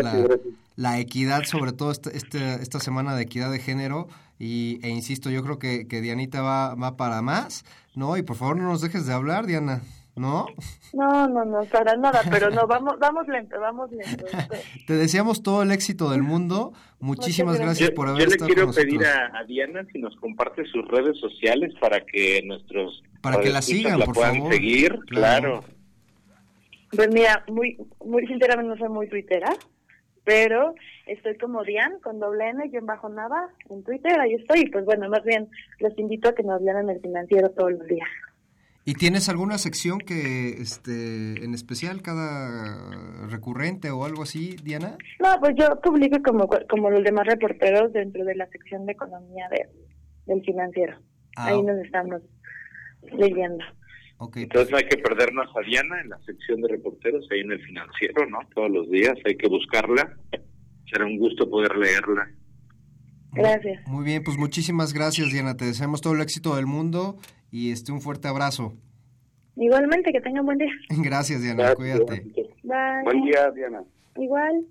[0.77, 5.31] la, equidad, sobre todo esta, esta, esta, semana de equidad de género, y, e insisto,
[5.31, 8.16] yo creo que, que Dianita va, va para más, ¿no?
[8.16, 9.83] Y por favor no nos dejes de hablar, Diana.
[10.16, 10.46] ¿No?
[10.92, 14.24] No, no, no, para nada, pero no, vamos, vamos lento, vamos lento.
[14.87, 16.72] Te deseamos todo el éxito del mundo.
[17.00, 20.87] Muchísimas gracias, por haber estado Yo le quiero pedir a, Diana si nos comparte sus
[20.88, 24.53] redes sociales para que nuestros para que la sigan, por puedan favor.
[24.53, 25.64] seguir, claro.
[26.90, 29.53] Pues mira, muy, muy sinceramente no soy muy tuitera,
[30.22, 30.74] pero
[31.07, 34.70] estoy como Dian con doble N y en bajo nada en Twitter, ahí estoy.
[34.70, 35.48] Pues bueno, más bien
[35.81, 38.09] los invito a que nos vean en el financiero todos los días.
[38.87, 44.99] ¿Y tienes alguna sección que, este, en especial, cada recurrente o algo así, Diana?
[45.20, 49.49] No, pues yo publico como, como los demás reporteros dentro de la sección de economía
[49.51, 49.68] de,
[50.27, 50.99] del financiero.
[51.37, 52.20] Ah, Ahí nos estamos
[53.12, 53.64] leyendo.
[54.35, 57.62] Entonces no hay que perdernos a Diana en la sección de reporteros, ahí en el
[57.64, 58.38] financiero, ¿no?
[58.55, 60.16] Todos los días hay que buscarla.
[60.90, 62.31] Será un gusto poder leerla.
[63.33, 63.87] Gracias.
[63.88, 65.57] Muy bien, pues muchísimas gracias, Diana.
[65.57, 67.18] Te deseamos todo el éxito del mundo
[67.55, 68.75] y este un fuerte abrazo.
[69.55, 70.73] Igualmente, que tengan buen día.
[71.05, 71.73] Gracias, Diana.
[71.77, 72.25] Cuídate.
[72.64, 73.05] Bye.
[73.05, 73.85] Buen día, Diana.
[74.17, 74.67] Igual.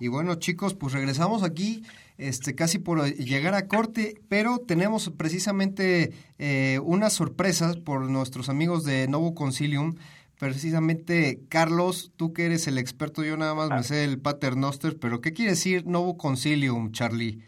[0.00, 1.84] Y bueno, chicos, pues regresamos aquí
[2.18, 8.84] este, casi por llegar a corte, pero tenemos precisamente eh, unas sorpresas por nuestros amigos
[8.84, 9.94] de Novo Concilium.
[10.40, 15.20] Precisamente, Carlos, tú que eres el experto, yo nada más me sé el paternoster, pero
[15.20, 17.38] ¿qué quiere decir Novo Concilium, Charlie,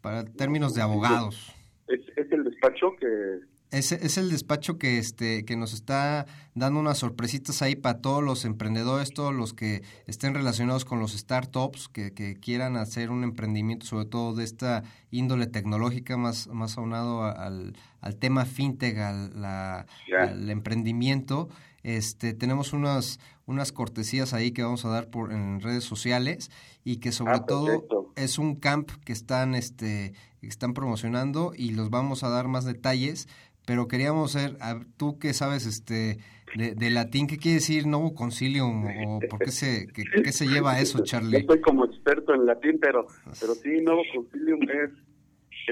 [0.00, 1.54] para términos de abogados?
[1.86, 6.78] Es, es el despacho que es, es, el despacho que este que nos está dando
[6.78, 11.88] unas sorpresitas ahí para todos los emprendedores, todos los que estén relacionados con los startups,
[11.88, 17.24] que, que quieran hacer un emprendimiento, sobre todo de esta índole tecnológica, más, más aunado
[17.24, 19.86] al, al tema fintech, al, la,
[20.16, 21.48] al emprendimiento.
[21.82, 26.50] Este, tenemos unas, unas cortesías ahí que vamos a dar por en redes sociales
[26.84, 28.12] y que sobre Ah, todo perfecto.
[28.16, 33.28] es un camp que están este están promocionando y los vamos a dar más detalles
[33.66, 34.58] pero queríamos ser,
[34.98, 36.18] tú que sabes este
[36.54, 40.46] de, de latín, ¿qué quiere decir Novo Concilium o por qué se, qué, qué se
[40.46, 41.46] lleva eso, Charlie?
[41.46, 43.06] soy como experto en latín, pero
[43.40, 44.90] pero sí, Nuevo Concilium es,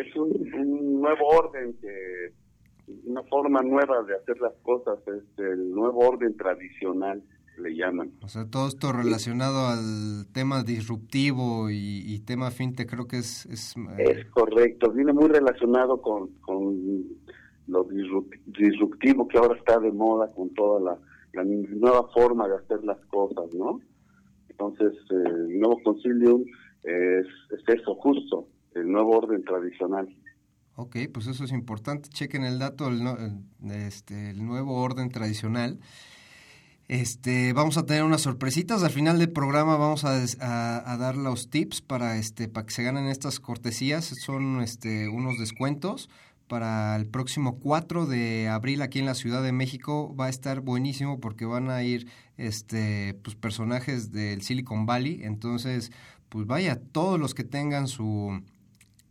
[0.06, 2.32] es un, un nuevo orden, que
[3.04, 7.22] una forma nueva de hacer las cosas, es el nuevo orden tradicional,
[7.62, 8.10] le llaman.
[8.22, 13.46] O sea, todo esto relacionado al tema disruptivo y, y tema fintech creo que es...
[13.46, 17.04] Es, eh, Es correcto, viene muy relacionado con, con
[17.68, 20.98] lo disrup- disruptivo que ahora está de moda, con toda la,
[21.32, 23.80] la nueva forma de hacer las cosas, ¿no?
[24.48, 26.42] Entonces, eh, el nuevo concilium
[26.82, 30.14] es, es eso, justo, el nuevo orden tradicional.
[30.76, 32.08] Ok, pues eso es importante.
[32.08, 35.78] Chequen el dato, el, no- el- este, el nuevo orden tradicional.
[36.92, 38.82] Este, vamos a tener unas sorpresitas.
[38.82, 42.74] Al final del programa vamos a, a- a dar los tips para, este, para que
[42.74, 44.04] se ganen estas cortesías.
[44.04, 46.10] Son este, unos descuentos
[46.48, 50.14] para el próximo 4 de abril aquí en la Ciudad de México.
[50.14, 55.20] Va a estar buenísimo porque van a ir este, pues, personajes del Silicon Valley.
[55.22, 55.92] Entonces,
[56.28, 58.42] pues vaya, todos los que tengan su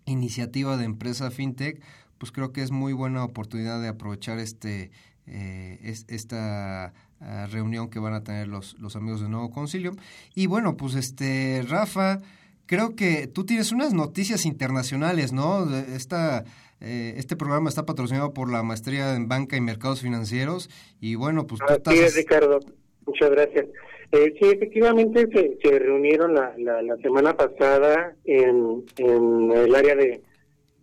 [0.06, 1.82] iniciativa de empresa fintech,
[2.20, 4.92] pues creo que es muy buena oportunidad de aprovechar este
[5.26, 9.96] eh, es- esta ah, reunión que van a tener los, los amigos de Nuevo Concilium.
[10.36, 12.20] Y bueno, pues este Rafa,
[12.66, 15.66] creo que tú tienes unas noticias internacionales, ¿no?
[15.76, 16.44] Esta,
[16.80, 20.70] eh, este programa está patrocinado por la maestría en banca y mercados financieros
[21.00, 21.94] y bueno, pues tú estás...
[21.94, 22.60] es, Ricardo.
[23.06, 23.66] Muchas gracias.
[24.12, 29.96] Eh, sí, efectivamente se, se reunieron la, la, la semana pasada en, en el área
[29.96, 30.22] de,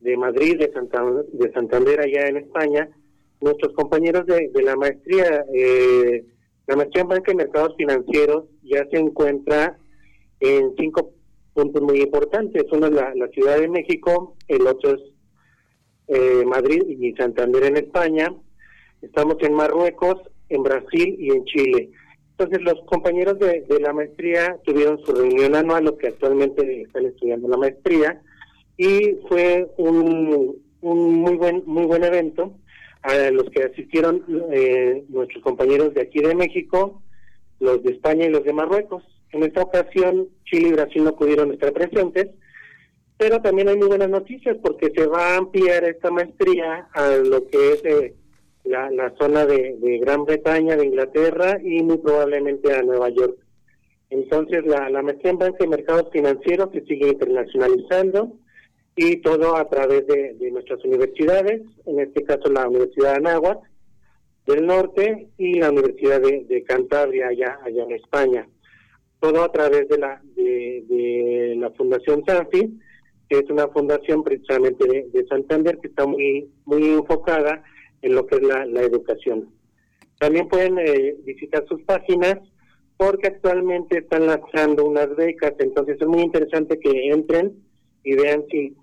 [0.00, 2.88] de Madrid, de, Santa, de Santander, allá en España,
[3.40, 5.44] nuestros compañeros de, de la maestría.
[5.54, 6.24] Eh,
[6.66, 9.78] la maestría en Banca y Mercados Financieros ya se encuentra
[10.40, 11.12] en cinco
[11.54, 12.64] puntos muy importantes.
[12.70, 15.00] Uno es la, la Ciudad de México, el otro es
[16.08, 18.34] eh, Madrid y Santander en España.
[19.02, 20.16] Estamos en Marruecos,
[20.48, 21.90] en Brasil y en Chile.
[22.32, 27.06] Entonces los compañeros de, de la maestría tuvieron su reunión anual, los que actualmente están
[27.06, 28.22] estudiando la maestría,
[28.76, 32.52] y fue un, un muy buen muy buen evento
[33.02, 37.02] a los que asistieron eh, nuestros compañeros de aquí de México,
[37.60, 39.04] los de España y los de Marruecos.
[39.32, 42.28] En esta ocasión Chile y Brasil no pudieron estar presentes,
[43.16, 47.46] pero también hay muy buenas noticias porque se va a ampliar esta maestría a lo
[47.48, 48.14] que es eh,
[48.64, 53.36] la, la zona de, Gran Bretaña, de Inglaterra y muy probablemente a Nueva York.
[54.10, 58.38] Entonces la, la maestría en banca y mercados financieros se sigue internacionalizando
[59.00, 63.60] y todo a través de, nuestras universidades, en este caso la Universidad de Anáhuac
[64.44, 68.48] del Norte y la Universidad de, Cantabria allá, allá en España.
[69.20, 72.80] Todo a través de la, de, la Fundación Sanfi,
[73.28, 77.62] que es una fundación precisamente de, de Santander que está muy, muy enfocada
[78.02, 79.48] en lo que es la, la educación.
[80.18, 82.40] También pueden eh, visitar sus páginas
[82.96, 87.67] porque actualmente están lanzando unas becas, entonces es muy interesante que entren
[88.08, 88.74] y vean si,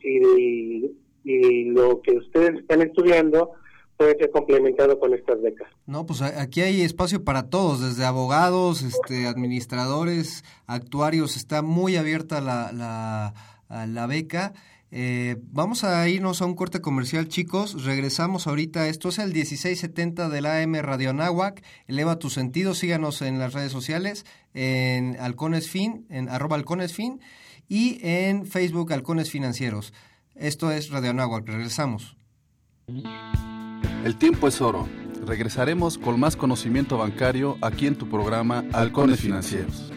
[1.23, 3.53] si, lo que ustedes están estudiando
[3.97, 5.67] puede ser complementado con estas becas.
[5.87, 12.39] No, pues aquí hay espacio para todos, desde abogados, este, administradores, actuarios, está muy abierta
[12.39, 13.33] la,
[13.67, 14.53] la, beca.
[14.91, 17.83] Eh, vamos a irnos a un corte comercial, chicos.
[17.83, 18.87] Regresamos ahorita.
[18.87, 21.63] Esto es el 1670 del AM Radio Anáhuac.
[21.87, 22.77] Eleva tus sentidos.
[22.77, 24.23] Síganos en las redes sociales,
[24.53, 27.19] en Halcones Fin, en arroba Halcones Fin
[27.67, 29.93] y en Facebook Halcones Financieros.
[30.35, 31.47] Esto es Radio Anáhuac.
[31.47, 32.17] Regresamos.
[34.03, 34.87] El tiempo es oro.
[35.25, 39.91] Regresaremos con más conocimiento bancario aquí en tu programa Halcones Financieros.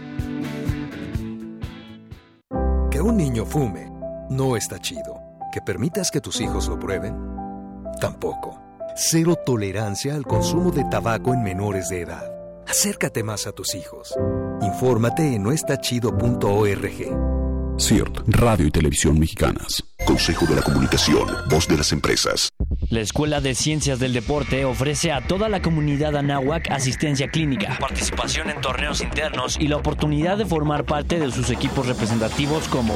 [2.90, 3.90] Que un niño fume
[4.30, 5.20] no está chido.
[5.52, 7.16] Que permitas que tus hijos lo prueben,
[8.00, 8.60] tampoco.
[8.96, 12.38] Cero tolerancia al consumo de tabaco en menores de edad.
[12.66, 14.14] Acércate más a tus hijos.
[14.60, 17.37] Infórmate en noestachido.org.
[17.78, 19.84] CIRT, Radio y Televisión Mexicanas.
[20.04, 22.48] Consejo de la Comunicación, voz de las empresas.
[22.90, 28.50] La Escuela de Ciencias del Deporte ofrece a toda la comunidad anáhuac asistencia clínica, participación
[28.50, 32.94] en torneos internos y la oportunidad de formar parte de sus equipos representativos como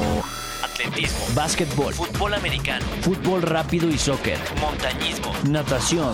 [0.63, 6.13] atletismo, básquetbol, fútbol americano, fútbol rápido y soccer, montañismo, natación,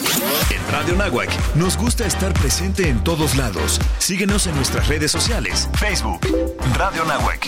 [0.49, 3.79] En Radio Nahuac nos gusta estar presente en todos lados.
[3.99, 5.69] Síguenos en nuestras redes sociales.
[5.79, 6.21] Facebook,
[6.77, 7.47] Radio Nahuac.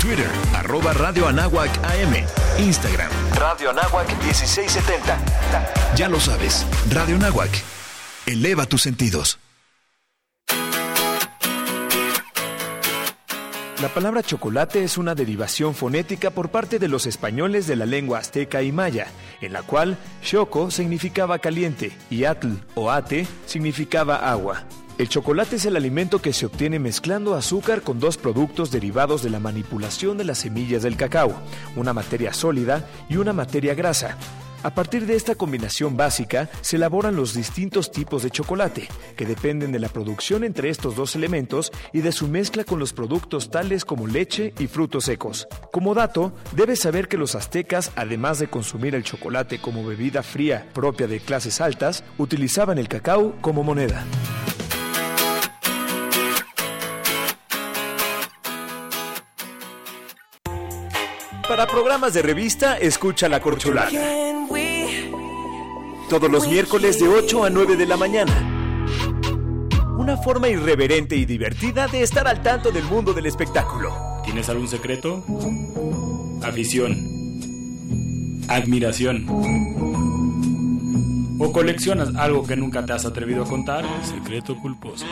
[0.00, 2.24] Twitter, arroba Radio Anáhuac AM.
[2.58, 5.18] Instagram, Radio Anáhuac 1670.
[5.94, 7.50] Ya lo sabes, Radio Nahuac.
[8.26, 9.38] Eleva tus sentidos.
[13.80, 18.18] La palabra chocolate es una derivación fonética por parte de los españoles de la lengua
[18.18, 19.06] azteca y maya,
[19.40, 24.64] en la cual choco significaba caliente y atl o ate significaba agua.
[24.98, 29.30] El chocolate es el alimento que se obtiene mezclando azúcar con dos productos derivados de
[29.30, 31.32] la manipulación de las semillas del cacao,
[31.74, 34.18] una materia sólida y una materia grasa.
[34.62, 39.72] A partir de esta combinación básica se elaboran los distintos tipos de chocolate, que dependen
[39.72, 43.86] de la producción entre estos dos elementos y de su mezcla con los productos tales
[43.86, 45.48] como leche y frutos secos.
[45.72, 50.68] Como dato, debes saber que los aztecas, además de consumir el chocolate como bebida fría
[50.74, 54.04] propia de clases altas, utilizaban el cacao como moneda.
[61.50, 63.90] Para programas de revista, escucha La Corcholata.
[66.08, 68.86] Todos los miércoles de 8 a 9 de la mañana.
[69.98, 73.92] Una forma irreverente y divertida de estar al tanto del mundo del espectáculo.
[74.24, 75.24] ¿Tienes algún secreto?
[76.44, 76.96] Afición.
[78.46, 79.26] Admiración.
[81.40, 83.84] ¿O coleccionas algo que nunca te has atrevido a contar?
[84.04, 85.04] Secreto culposo.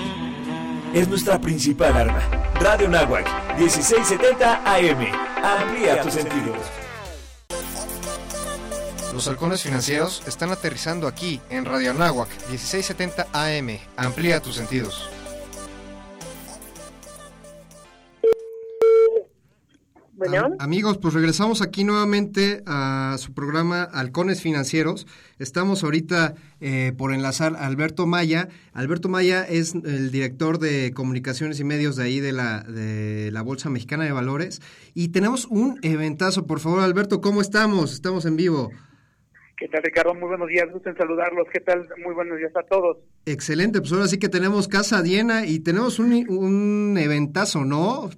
[0.95, 2.21] Es nuestra principal arma.
[2.55, 3.27] Radio Nahuac,
[3.59, 5.07] 1670 AM.
[5.45, 6.57] Amplía tus sentidos.
[9.13, 13.79] Los halcones financieros están aterrizando aquí en Radio Anáhuac 1670 AM.
[13.97, 15.11] Amplía tus sentidos.
[20.19, 20.47] Bueno.
[20.47, 25.07] Am- amigos, pues regresamos aquí nuevamente a su programa Halcones Financieros.
[25.39, 28.49] Estamos ahorita eh, por enlazar a Alberto Maya.
[28.73, 33.43] Alberto Maya es el director de comunicaciones y medios de ahí de la, de la
[33.43, 34.61] Bolsa Mexicana de Valores.
[34.93, 36.47] Y tenemos un eventazo.
[36.49, 37.93] Por favor, Alberto, ¿cómo estamos?
[37.93, 38.73] Estamos en vivo.
[39.57, 40.15] ¿Qué tal, Ricardo?
[40.15, 41.47] Muy buenos días, gusto en saludarlos.
[41.53, 41.87] ¿Qué tal?
[42.05, 42.97] Muy buenos días a todos.
[43.25, 48.11] Excelente, pues ahora sí que tenemos Casa Diena y tenemos un, un eventazo, ¿no?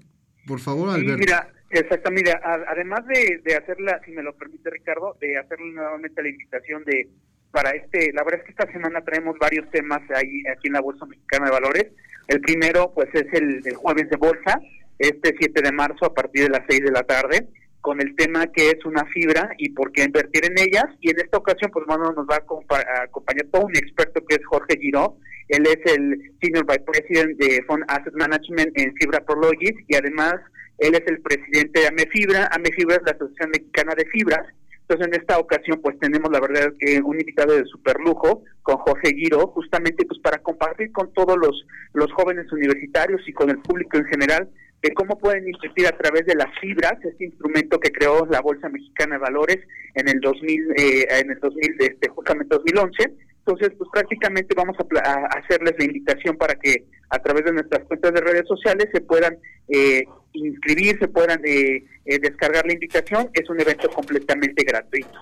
[0.46, 1.18] Por favor, Sí, Alberto.
[1.18, 6.22] mira, exacto, mira, además de, de hacerla, si me lo permite, Ricardo, de hacerle nuevamente
[6.22, 7.08] la invitación de
[7.50, 10.80] para este, la verdad es que esta semana traemos varios temas ahí aquí en la
[10.80, 11.86] Bolsa Mexicana de Valores.
[12.28, 14.60] El primero, pues, es el, jueves de bolsa,
[14.98, 17.48] este 7 de marzo a partir de las 6 de la tarde,
[17.80, 20.86] con el tema que es una fibra y por qué invertir en ellas.
[21.00, 24.46] Y en esta ocasión, pues, bueno, nos va a acompañar todo un experto que es
[24.46, 25.16] Jorge Giró.
[25.48, 30.34] Él es el Senior Vice President de Fund Asset Management en Fibra Prologis y además
[30.80, 32.48] él es el presidente de AMEFibra.
[32.52, 34.46] AMEFibra es la Asociación Mexicana de Fibras.
[34.82, 38.76] Entonces, en esta ocasión, pues tenemos la verdad que un invitado de super lujo con
[38.78, 43.58] Jorge Giro, justamente pues para compartir con todos los, los jóvenes universitarios y con el
[43.58, 44.48] público en general
[44.82, 48.68] de cómo pueden invertir a través de las fibras, este instrumento que creó la Bolsa
[48.68, 49.58] Mexicana de Valores
[49.94, 53.12] en el 2000, eh, en el 2000, este, justamente 2011.
[53.50, 57.84] Entonces, pues prácticamente vamos a, a hacerles la invitación para que a través de nuestras
[57.84, 59.38] cuentas de redes sociales se puedan
[59.68, 63.28] eh, inscribir, se puedan eh, eh, descargar la invitación.
[63.34, 65.18] Es un evento completamente gratuito.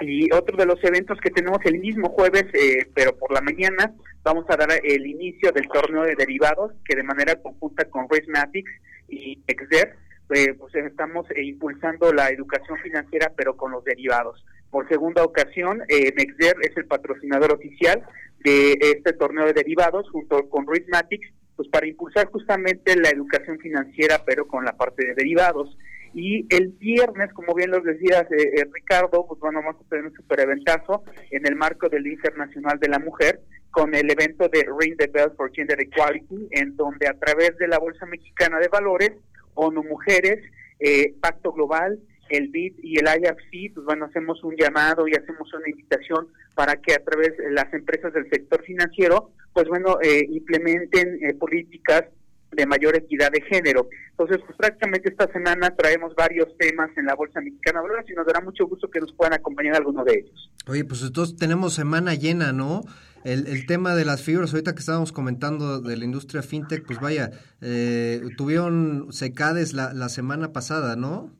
[0.00, 3.92] Y otro de los eventos que tenemos el mismo jueves, eh, pero por la mañana,
[4.22, 8.70] vamos a dar el inicio del torneo de derivados, que de manera conjunta con Racematics
[9.06, 9.96] y Exer,
[10.32, 14.42] eh, pues estamos eh, impulsando la educación financiera, pero con los derivados.
[14.70, 18.04] Por segunda ocasión, eh, es el patrocinador oficial
[18.44, 24.22] de este torneo de derivados, junto con Racematics, pues para impulsar justamente la educación financiera,
[24.24, 25.76] pero con la parte de derivados.
[26.14, 30.06] Y el viernes, como bien lo decías, eh, eh, Ricardo, pues bueno, vamos a tener
[30.06, 33.40] un super eventazo en el marco del Día Internacional de la Mujer,
[33.70, 37.68] con el evento de Ring the Bell for Gender Equality, en donde a través de
[37.68, 39.12] la Bolsa Mexicana de Valores,
[39.54, 40.40] ONU Mujeres,
[40.80, 42.00] eh, Pacto Global,
[42.30, 46.76] el BID y el IFC, pues bueno, hacemos un llamado y hacemos una invitación para
[46.76, 52.04] que a través de las empresas del sector financiero, pues bueno, eh, implementen eh, políticas
[52.52, 53.88] de mayor equidad de género.
[54.10, 58.26] Entonces, pues prácticamente esta semana traemos varios temas en la Bolsa Mexicana de y nos
[58.26, 60.50] dará mucho gusto que nos puedan acompañar algunos de ellos.
[60.66, 62.82] Oye, pues entonces tenemos semana llena, ¿no?
[63.24, 67.00] El, el tema de las fibras, ahorita que estábamos comentando de la industria fintech, pues
[67.00, 71.30] vaya, eh, tuvieron secades la, la semana pasada, ¿no?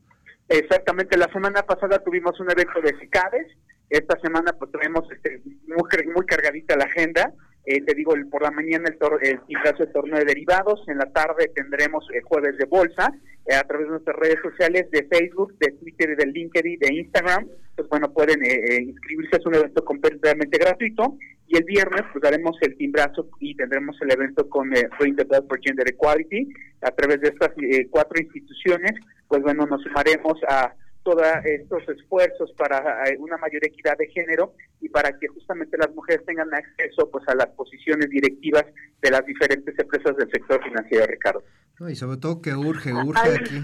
[0.51, 3.47] Exactamente, la semana pasada tuvimos un evento de CICADES,
[3.89, 7.33] esta semana pues tenemos este, muy, muy cargadita la agenda,
[7.67, 9.39] Eh, te digo, el- por la mañana el, tor el
[9.79, 13.13] de torneo de derivados, en la tarde tendremos el jueves de bolsa,
[13.47, 17.47] eh, a través de nuestras redes sociales de Facebook, de Twitter, de LinkedIn, de Instagram,
[17.77, 21.19] pues bueno, pueden eh, eh, inscribirse, es un evento completamente gratuito
[21.51, 25.61] y el viernes pues daremos el timbrazo y tendremos el evento con eh, Bell for
[25.61, 26.49] Gender Equality.
[26.83, 28.93] A través de estas eh, cuatro instituciones,
[29.27, 30.73] pues bueno, nos sumaremos a
[31.03, 35.93] todos estos esfuerzos para eh, una mayor equidad de género y para que justamente las
[35.93, 38.65] mujeres tengan acceso pues a las posiciones directivas
[39.03, 41.43] de las diferentes empresas del sector financiero, Ricardo.
[41.81, 43.61] No, y sobre todo que urge, urge aquí.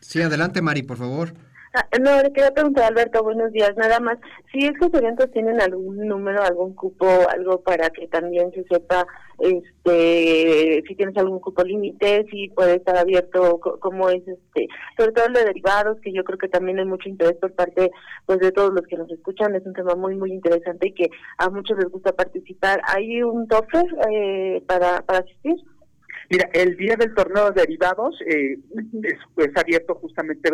[0.00, 1.34] Sí, adelante Mari, por favor.
[1.78, 3.76] Ah, no, le quería preguntar, Alberto, buenos días.
[3.76, 4.16] Nada más,
[4.50, 9.06] si estos eventos tienen algún número, algún cupo, algo para que también se sepa
[9.38, 15.28] este si tienes algún cupo límite, si puede estar abierto, cómo es, este sobre todo
[15.28, 17.90] lo de derivados, que yo creo que también hay mucho interés por parte
[18.24, 19.54] pues de todos los que nos escuchan.
[19.54, 22.80] Es un tema muy, muy interesante y que a muchos les gusta participar.
[22.86, 25.56] ¿Hay un tope eh, para, para asistir?
[26.30, 28.56] Mira, el día del torneo de derivados eh,
[29.02, 30.48] es, es abierto justamente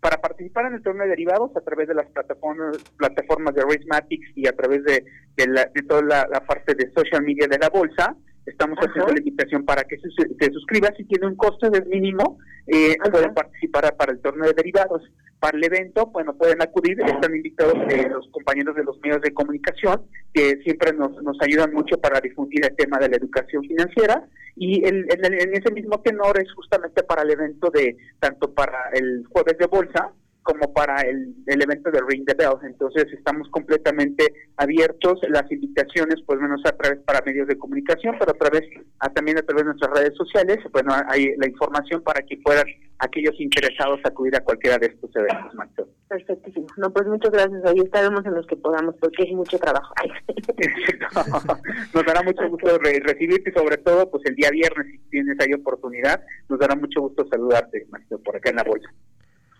[0.00, 4.28] para participar en el torneo de derivados a través de las plataformas plataformas de Racematics
[4.36, 5.04] y a través de,
[5.36, 8.14] de, la- de toda la, la parte de social media de la bolsa.
[8.48, 10.88] Estamos haciendo la invitación para que se, se suscriba.
[10.96, 15.02] Si tiene un costo del mínimo, eh, pueden participar para el torneo de derivados.
[15.40, 19.32] Para el evento, bueno, pueden acudir, están invitados eh, los compañeros de los medios de
[19.32, 20.02] comunicación
[20.34, 24.26] que siempre nos, nos ayudan mucho para difundir el tema de la educación financiera.
[24.56, 28.52] Y el, en, el- en ese mismo tenor es justamente para el evento de, tanto
[28.52, 30.10] para el jueves de bolsa
[30.48, 32.56] como para el, el evento de Ring the Bell.
[32.64, 34.24] Entonces estamos completamente
[34.56, 38.62] abiertos, las invitaciones pues menos a través para medios de comunicación, pero a través,
[39.00, 42.64] a, también a través de nuestras redes sociales, bueno, hay la información para que puedan
[43.00, 45.86] aquellos interesados acudir a cualquiera de estos eventos, Maxo.
[46.08, 46.66] Perfectísimo.
[46.78, 47.64] No, pues muchas gracias.
[47.66, 49.92] Ahí estaremos en los que podamos, porque hay mucho trabajo.
[51.94, 55.36] Nos dará mucho gusto re- recibirte y sobre todo pues el día viernes si tienes
[55.40, 58.88] ahí oportunidad, nos dará mucho gusto saludarte, Maxo, por acá en la bolsa.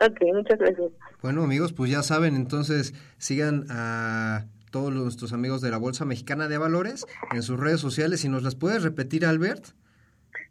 [0.01, 0.93] Ok, muchas gracias.
[1.23, 6.05] Bueno, amigos, pues ya saben, entonces sigan a todos los- nuestros amigos de la Bolsa
[6.05, 8.25] Mexicana de Valores en sus redes sociales.
[8.25, 9.65] ¿Y nos las puedes repetir, Albert?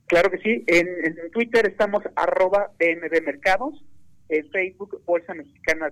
[0.08, 3.84] Claro que sí, en, en Twitter estamos arroba BMB Mercados,
[4.30, 5.90] en Facebook Bolsa Mexicana,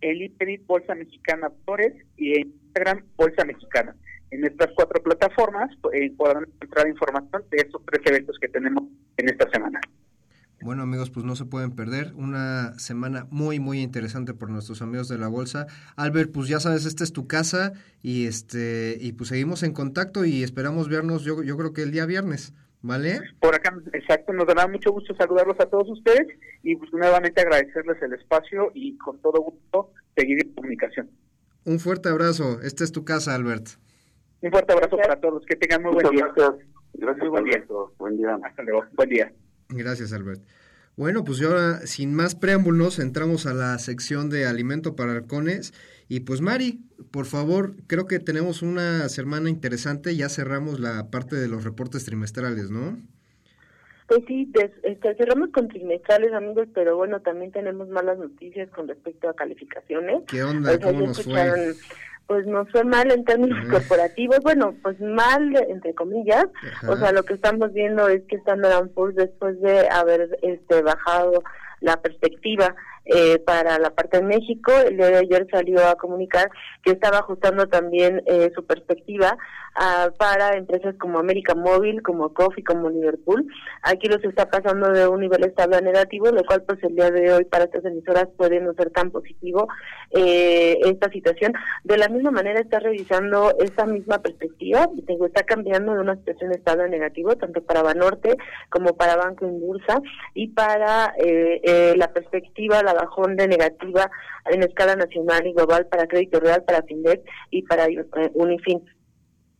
[0.00, 3.96] en LinkedIn Bolsa Mexicana Valores y en Instagram Bolsa Mexicana.
[4.30, 8.84] En estas cuatro plataformas eh, podrán encontrar información de estos tres eventos que tenemos
[9.16, 9.80] en esta semana.
[10.60, 12.12] Bueno, amigos, pues no se pueden perder.
[12.16, 15.66] Una semana muy, muy interesante por nuestros amigos de la bolsa.
[15.96, 20.24] Albert, pues ya sabes, esta es tu casa y este y pues seguimos en contacto
[20.24, 23.20] y esperamos vernos yo, yo creo que el día viernes, ¿vale?
[23.40, 26.26] Por acá, exacto, nos dará mucho gusto saludarlos a todos ustedes
[26.64, 31.08] y pues, nuevamente agradecerles el espacio y con todo gusto seguir en comunicación.
[31.64, 32.60] Un fuerte abrazo.
[32.62, 33.68] Esta es tu casa, Albert.
[34.40, 36.26] Un fuerte abrazo para todos, que tengan muy buen día.
[36.34, 36.66] gracias.
[36.94, 37.64] Gracias, Muy buen día.
[37.98, 38.38] Buen día.
[38.42, 39.32] Hasta luego, buen día.
[39.68, 40.42] Gracias, Albert.
[40.96, 45.72] Bueno, pues ahora, sin más preámbulos, entramos a la sección de alimento para halcones.
[46.08, 46.80] Y pues, Mari,
[47.12, 50.16] por favor, creo que tenemos una semana interesante.
[50.16, 52.98] Ya cerramos la parte de los reportes trimestrales, ¿no?
[54.08, 58.88] Pues sí, des- este, cerramos con trimestrales, amigos, pero bueno, también tenemos malas noticias con
[58.88, 60.22] respecto a calificaciones.
[60.26, 60.70] ¿Qué onda?
[60.72, 61.74] O sea, ¿Cómo nos fue?
[62.28, 63.72] Pues nos fue mal en términos Ajá.
[63.72, 66.46] corporativos, bueno, pues mal, entre comillas.
[66.62, 66.92] Ajá.
[66.92, 71.42] O sea, lo que estamos viendo es que Standard Poor's, después de haber este, bajado
[71.80, 72.74] la perspectiva
[73.08, 76.50] eh, para la parte de México, el día de ayer salió a comunicar
[76.82, 79.36] que estaba ajustando también eh, su perspectiva
[79.74, 83.46] ah, para empresas como América Móvil, como Coffee, como Liverpool.
[83.82, 87.10] Aquí los está pasando de un nivel estable a negativo, lo cual pues el día
[87.10, 89.68] de hoy para estas emisoras puede no ser tan positivo
[90.10, 91.54] eh, esta situación.
[91.84, 96.52] De la misma manera está revisando esta misma perspectiva, digo, está cambiando de una situación
[96.52, 98.36] estable a negativo, tanto para Banorte
[98.68, 100.00] como para Banco en Bursa,
[100.34, 104.10] y para eh, eh, la perspectiva, la bajón de negativa
[104.46, 108.82] en escala nacional y global para Crédito Real, para Findex y para eh, Unifin.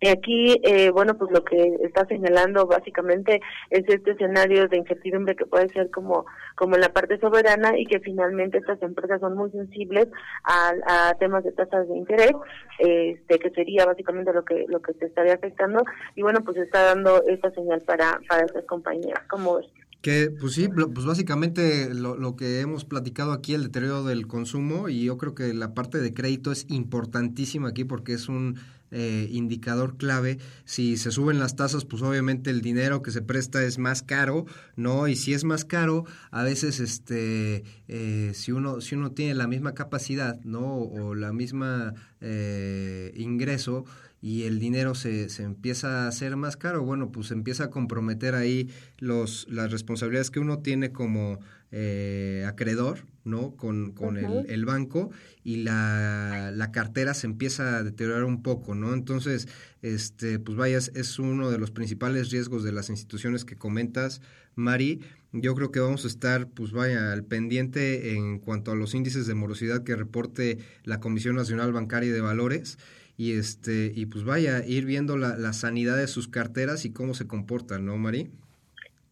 [0.01, 5.35] Y aquí, eh, bueno, pues lo que está señalando básicamente es este escenario de incertidumbre
[5.35, 6.25] que puede ser como,
[6.55, 10.07] como en la parte soberana y que finalmente estas empresas son muy sensibles
[10.45, 12.33] a, a temas de tasas de interés,
[12.79, 15.83] este, que sería básicamente lo que lo que te estaría afectando.
[16.15, 19.19] Y bueno, pues está dando esta señal para, para estas compañías.
[19.29, 19.67] ¿Cómo ves?
[20.01, 24.89] Que, pues sí, pues básicamente lo, lo que hemos platicado aquí, el deterioro del consumo,
[24.89, 28.59] y yo creo que la parte de crédito es importantísima aquí porque es un
[28.91, 30.39] eh, indicador clave.
[30.65, 34.47] Si se suben las tasas, pues obviamente el dinero que se presta es más caro,
[34.77, 35.09] ¿no?
[35.09, 39.47] Y si es más caro, a veces, este, eh, si uno, si uno tiene la
[39.47, 40.79] misma capacidad, ¿no?
[40.79, 41.93] O la misma
[42.23, 43.85] eh, ingreso,
[44.21, 48.35] y el dinero se, se empieza a hacer más caro, bueno, pues empieza a comprometer
[48.35, 51.39] ahí los, las responsabilidades que uno tiene como
[51.71, 53.55] eh, acreedor, ¿no?
[53.55, 55.11] Con, con el, el, banco
[55.45, 58.95] y la, la, cartera se empieza a deteriorar un poco, ¿no?
[58.95, 59.49] Entonces,
[59.83, 64.23] este, pues vaya, es uno de los principales riesgos de las instituciones que comentas,
[64.55, 65.01] Mari.
[65.33, 69.27] Yo creo que vamos a estar, pues vaya, al pendiente en cuanto a los índices
[69.27, 72.79] de morosidad que reporte la Comisión Nacional Bancaria de Valores
[73.19, 77.15] y este y pues vaya ir viendo la, la sanidad de sus carteras y cómo
[77.15, 78.31] se comportan, ¿no, Mari?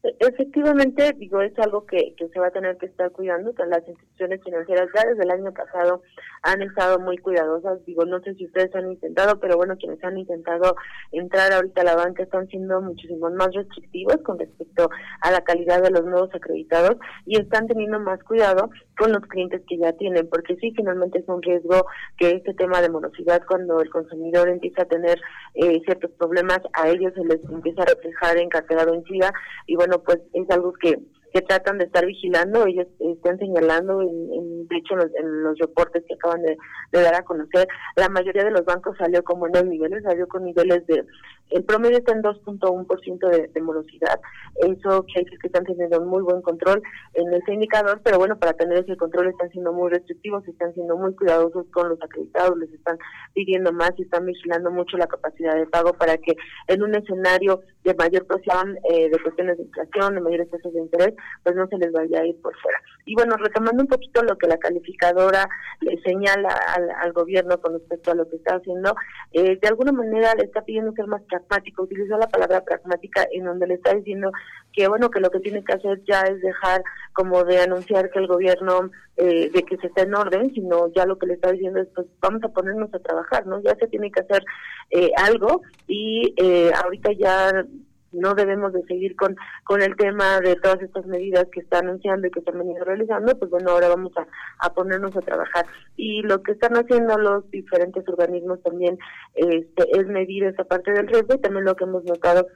[0.03, 3.53] Efectivamente, digo, es algo que, que se va a tener que estar cuidando.
[3.67, 6.03] las instituciones financieras ya desde el año pasado
[6.43, 7.85] han estado muy cuidadosas.
[7.87, 10.77] Digo, no sé si ustedes han intentado, pero bueno, quienes han intentado
[11.13, 14.89] entrar ahorita a la banca están siendo muchísimo más restrictivos con respecto
[15.21, 19.63] a la calidad de los nuevos acreditados y están teniendo más cuidado con los clientes
[19.69, 21.87] que ya tienen, porque sí, finalmente es un riesgo
[22.17, 25.21] que este tema de morosidad, cuando el consumidor empieza a tener
[25.55, 29.33] eh, ciertos problemas, a ellos se les empieza a reflejar en cartera vencida
[29.67, 30.99] y bueno, pues es algo que
[31.37, 36.15] que tratan de estar vigilando, ellos están señalando, en, de hecho en los, reportes que
[36.15, 36.57] acaban de,
[36.93, 40.87] dar a conocer, la mayoría de los bancos salió con buenos niveles, salió con niveles
[40.87, 41.05] de,
[41.51, 44.21] el promedio está en 2.1% de, de morosidad,
[44.57, 46.83] eso quiere decir que están teniendo un muy buen control
[47.15, 50.97] en ese indicador, pero bueno, para tener ese control están siendo muy restrictivos, están siendo
[50.97, 52.99] muy cuidadosos con los acreditados, les están
[53.35, 56.37] pidiendo más y están vigilando mucho la capacidad de pago para que
[56.69, 60.81] en un escenario de mayor presión eh, de cuestiones de inflación, de mayores tasas de
[60.81, 62.81] interés, pues no se les vaya a ir por fuera.
[63.05, 65.49] Y bueno, retomando un poquito lo que la calificadora
[65.81, 66.49] le señala
[67.01, 68.95] al, gobierno con respecto a lo que está haciendo,
[69.33, 73.45] eh, de alguna manera le está pidiendo ser más pragmático, utilizó la palabra pragmática en
[73.45, 74.31] donde le está diciendo
[74.73, 76.83] que bueno, que lo que tiene que hacer ya es dejar
[77.13, 81.07] como de anunciar que el gobierno eh, de que se está en orden, sino ya
[81.07, 83.61] lo que le está diciendo es pues vamos a ponernos a trabajar, ¿no?
[83.63, 84.45] Ya se tiene que hacer
[84.91, 87.65] eh, algo y eh, ahorita ya
[88.13, 92.27] no debemos de seguir con, con el tema de todas estas medidas que está anunciando
[92.27, 94.27] y que se han venido realizando, pues bueno, ahora vamos a,
[94.67, 95.67] a ponernos a trabajar.
[95.97, 98.99] Y lo que están haciendo los diferentes organismos también
[99.35, 102.47] este, es medir esa parte del riesgo y también lo que hemos notado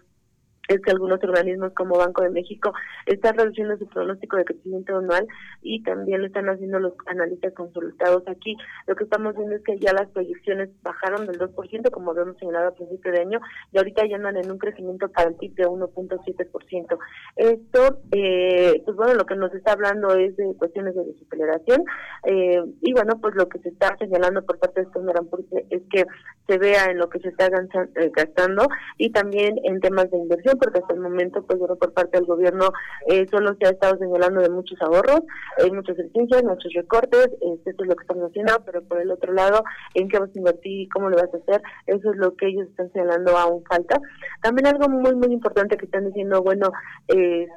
[0.69, 2.73] es que algunos organismos como Banco de México
[3.07, 5.27] están reduciendo su pronóstico de crecimiento anual
[5.63, 8.57] y también lo están haciendo los analistas consultados aquí.
[8.87, 12.69] Lo que estamos viendo es que ya las proyecciones bajaron del 2%, como habíamos señalado
[12.69, 13.41] a principio de año,
[13.73, 16.99] y ahorita ya andan en un crecimiento para el PIB de 1.7%.
[17.37, 21.85] Esto, eh, pues bueno, lo que nos está hablando es de cuestiones de desaceleración
[22.25, 25.01] eh, y bueno, pues lo que se está señalando por parte de estos
[25.71, 26.05] es que
[26.47, 30.59] se vea en lo que se está eh, gastando y también en temas de inversión
[30.61, 32.71] porque hasta el momento, pues bueno, por parte del gobierno
[33.09, 35.21] eh, solo se ha estado señalando de muchos ahorros,
[35.59, 39.33] hay licencias, muchos recortes, este, esto es lo que estamos haciendo, pero por el otro
[39.33, 42.35] lado, en qué vas a invertir y cómo lo vas a hacer, eso es lo
[42.37, 44.01] que ellos están señalando aún falta.
[44.43, 46.71] También algo muy, muy importante que están diciendo, bueno,
[47.09, 47.49] eh,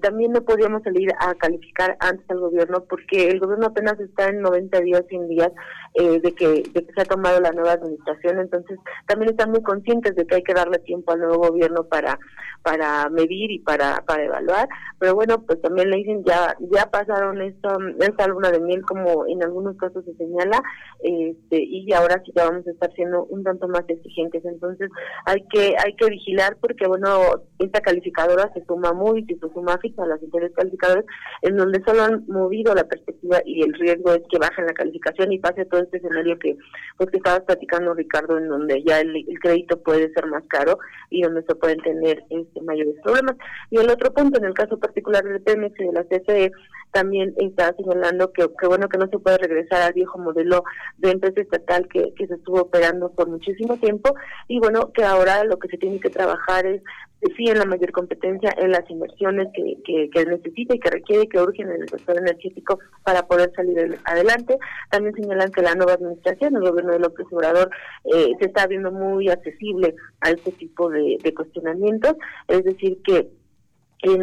[0.00, 4.40] también no podíamos salir a calificar antes al gobierno porque el gobierno apenas está en
[4.40, 5.52] 90 días, 100 días
[5.94, 9.62] eh, de, que, de que se ha tomado la nueva administración, entonces también están muy
[9.62, 12.18] conscientes de que hay que darle tiempo al nuevo gobierno para
[12.62, 14.68] para medir y para, para evaluar,
[14.98, 19.26] pero bueno, pues también le dicen ya ya pasaron esta, esta luna de miel como
[19.26, 20.62] en algunos casos se señala,
[21.00, 24.90] este y ahora sí ya vamos a estar siendo un tanto más exigentes, entonces
[25.26, 30.06] hay que hay que vigilar porque bueno, esta calificadora se suma muy, se suma a
[30.06, 31.04] las entidades calificadoras,
[31.42, 35.32] en donde solo han movido la perspectiva y el riesgo es que bajen la calificación
[35.32, 36.56] y pase todo este escenario que
[36.96, 40.78] pues que estabas platicando Ricardo, en donde ya el, crédito puede ser más caro
[41.10, 43.36] y donde se pueden tener este mayores problemas.
[43.70, 46.52] Y el otro punto, en el caso particular del Pemex y de la CFE,
[46.92, 50.62] también está señalando que, que bueno que no se puede regresar al viejo modelo
[50.98, 54.14] de empresa estatal que, que se estuvo operando por muchísimo tiempo
[54.46, 56.82] y bueno que ahora lo que se tiene que trabajar es
[57.36, 61.40] sí en la mayor competencia en las inversiones que, que, necesita y que requiere que
[61.40, 64.58] urgen en el sector energético para poder salir adelante.
[64.90, 67.70] También señalan que la nueva administración, el gobierno de López Obrador,
[68.04, 72.16] eh, se está viendo muy accesible a este tipo de cuestionamientos,
[72.48, 73.30] es decir que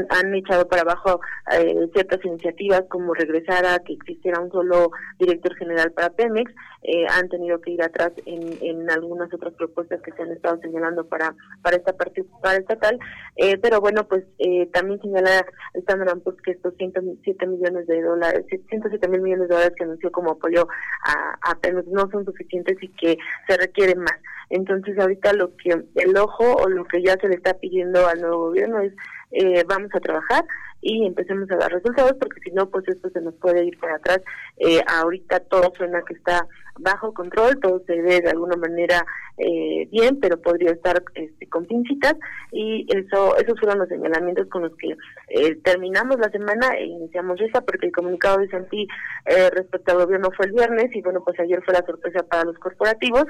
[0.10, 1.22] han echado para abajo
[1.52, 6.52] eh, ciertas iniciativas como regresar a que existiera un solo director general para Pemex,
[6.84, 10.60] eh, han tenido que ir atrás en, en algunas otras propuestas que se han estado
[10.62, 13.00] señalando para para esta parte para estatal,
[13.36, 14.24] eh, pero bueno, pues
[14.72, 19.74] también señala Standard Poor's que estos 107 millones de dólares, 107 mil millones de dólares
[19.78, 20.68] que anunció como apoyo
[21.06, 23.18] a, a Pemex no son suficientes y que
[23.48, 24.18] se requieren más.
[24.50, 28.22] Entonces ahorita lo que el ojo o lo que ya se le está pidiendo al
[28.22, 28.94] nuevo gobierno es
[29.32, 30.46] eh, vamos a trabajar
[30.82, 33.96] y empecemos a dar resultados porque si no pues esto se nos puede ir para
[33.96, 34.22] atrás.
[34.58, 36.48] Eh, ahorita todo suena que está
[36.80, 39.06] bajo control todo se ve de alguna manera
[39.38, 42.16] eh, bien, pero podría estar este, con pincitas
[42.52, 44.96] y eso esos fueron los señalamientos con los que
[45.30, 48.88] eh, terminamos la semana e iniciamos esta porque el comunicado de Santi
[49.26, 52.46] eh, respecto al gobierno fue el viernes y bueno, pues ayer fue la sorpresa para
[52.46, 53.26] los corporativos,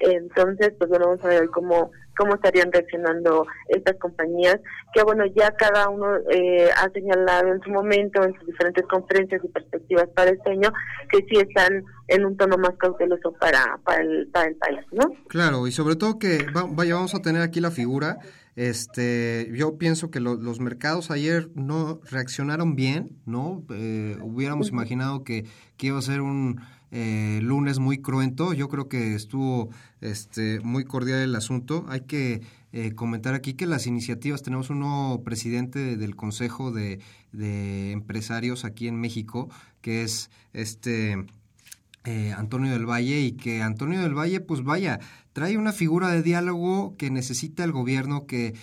[0.00, 4.60] entonces pues bueno, vamos a ver cómo cómo estarían reaccionando estas compañías,
[4.92, 9.42] que bueno, ya cada uno eh, ha señalado en su momento, en sus diferentes conferencias
[9.44, 10.72] y perspectivas para este año,
[11.10, 15.10] que sí están en un tono más cauteloso para, para, el, para el país, ¿no?
[15.28, 18.18] Claro, y sobre todo que, vaya, vamos a tener aquí la figura,
[18.56, 23.64] este, yo pienso que los mercados ayer no reaccionaron bien, ¿no?
[23.70, 25.44] Eh, hubiéramos imaginado que,
[25.76, 26.60] que iba a ser un
[26.92, 28.52] eh, lunes muy cruento.
[28.52, 29.70] Yo creo que estuvo
[30.00, 31.84] este, muy cordial el asunto.
[31.88, 32.42] Hay que
[32.76, 36.98] eh, comentar aquí que las iniciativas, tenemos un nuevo presidente del Consejo de,
[37.32, 39.48] Empresarios aquí en México,
[39.80, 41.24] que es este
[42.02, 44.98] eh, Antonio del Valle, y que Antonio del Valle, pues vaya,
[45.32, 48.54] trae una figura de diálogo que necesita el gobierno que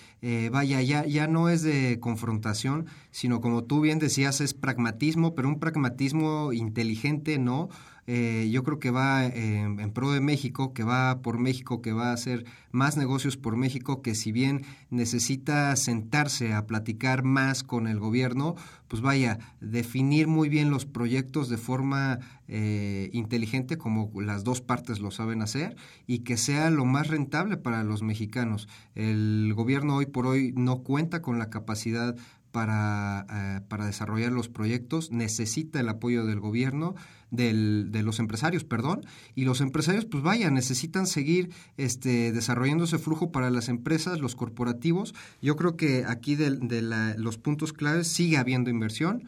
[0.52, 5.50] vaya ya ya no es de confrontación sino como tú bien decías es pragmatismo pero
[5.50, 7.70] un pragmatismo inteligente no
[8.08, 12.10] eh, yo creo que va en pro de México, que va por México, que va
[12.10, 17.88] a hacer más negocios por México, que si bien necesita sentarse a platicar más con
[17.88, 18.56] el gobierno,
[18.88, 25.00] pues vaya, definir muy bien los proyectos de forma eh, inteligente, como las dos partes
[25.00, 25.76] lo saben hacer,
[26.08, 28.68] y que sea lo más rentable para los mexicanos.
[28.96, 32.16] El gobierno hoy por hoy no cuenta con la capacidad
[32.52, 36.96] para, eh, para desarrollar los proyectos, necesita el apoyo del gobierno,
[37.32, 42.98] del, de los empresarios, perdón, y los empresarios, pues vaya, necesitan seguir este, desarrollando ese
[42.98, 45.16] flujo para las empresas, los corporativos.
[45.42, 46.82] Yo creo que aquí de, de
[47.18, 49.24] los puntos claves sigue habiendo inversión,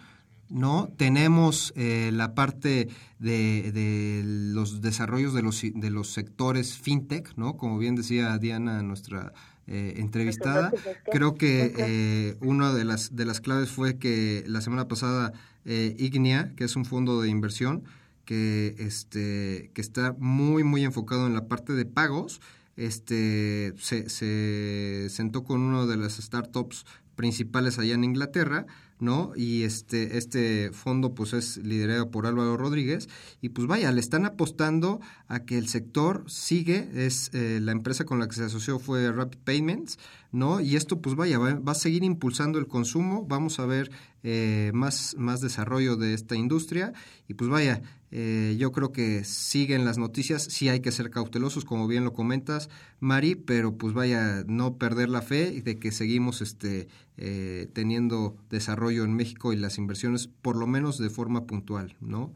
[0.50, 0.90] ¿no?
[0.98, 7.58] Tenemos eh, la parte de, de, los desarrollos de los, de los sectores fintech, ¿no?
[7.58, 9.34] Como bien decía Diana, nuestra
[9.68, 10.74] eh, entrevistada.
[11.12, 15.32] Creo que eh, una de las, de las claves fue que la semana pasada
[15.64, 17.84] eh, Ignea, que es un fondo de inversión
[18.26, 22.42] que, este, que está muy, muy enfocado en la parte de pagos,
[22.76, 26.86] este, se, se sentó con una de las startups
[27.16, 28.66] principales allá en Inglaterra
[29.04, 29.34] ¿no?
[29.36, 33.10] Y este, este fondo pues es liderado por Álvaro Rodríguez
[33.42, 38.06] y pues vaya, le están apostando a que el sector sigue, es eh, la empresa
[38.06, 40.00] con la que se asoció fue Rapid Payments,
[40.34, 40.60] ¿no?
[40.60, 43.92] Y esto pues vaya, va, va a seguir impulsando el consumo, vamos a ver
[44.24, 46.92] eh, más, más desarrollo de esta industria
[47.28, 47.82] y pues vaya,
[48.12, 52.14] eh, yo creo que siguen las noticias, sí hay que ser cautelosos, como bien lo
[52.14, 52.70] comentas,
[53.00, 59.04] Mari, pero pues vaya, no perder la fe de que seguimos este, eh, teniendo desarrollo
[59.04, 62.34] en México y las inversiones, por lo menos de forma puntual, ¿no?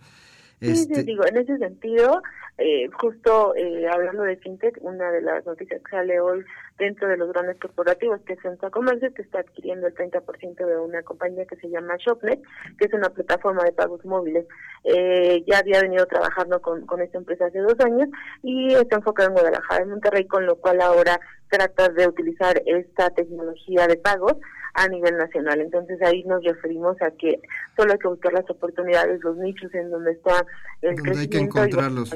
[0.61, 1.03] Sí, este...
[1.03, 2.21] digo, en ese sentido,
[2.57, 6.43] eh, justo eh, hablando de fintech, una de las noticias que sale hoy
[6.78, 10.78] dentro de los grandes corporativos, que es Centro Comercio, que está adquiriendo el 30% de
[10.78, 12.41] una compañía que se llama Shopnet,
[12.78, 14.45] que es una plataforma de pagos móviles.
[14.84, 18.09] Eh, ya había venido trabajando con, con esta empresa hace dos años
[18.43, 21.19] y está enfocada en Guadalajara, en Monterrey, con lo cual ahora
[21.49, 24.36] trata de utilizar esta tecnología de pagos
[24.73, 25.59] a nivel nacional.
[25.59, 27.41] Entonces ahí nos referimos a que
[27.75, 30.45] solo hay que buscar las oportunidades, los nichos en donde está
[30.82, 32.15] el donde hay que encontrarlos,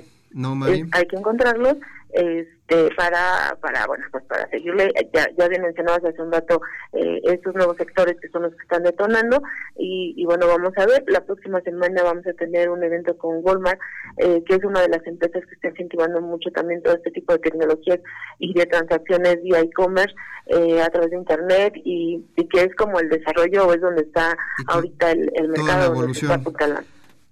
[0.91, 1.77] hay que encontrarlos
[2.13, 6.61] este para para bueno pues para seguirle ya ya bien mencionabas hace un rato
[6.93, 9.41] eh, estos nuevos sectores que son los que están detonando
[9.77, 13.39] y, y, bueno vamos a ver la próxima semana vamos a tener un evento con
[13.43, 13.79] Walmart
[14.17, 17.33] eh, que es una de las empresas que está incentivando mucho también todo este tipo
[17.33, 17.99] de tecnologías
[18.39, 20.15] y de transacciones vía e-commerce
[20.47, 24.01] eh, a través de internet y, y, que es como el desarrollo o es donde
[24.01, 26.39] está ahorita el, el mercado donde se está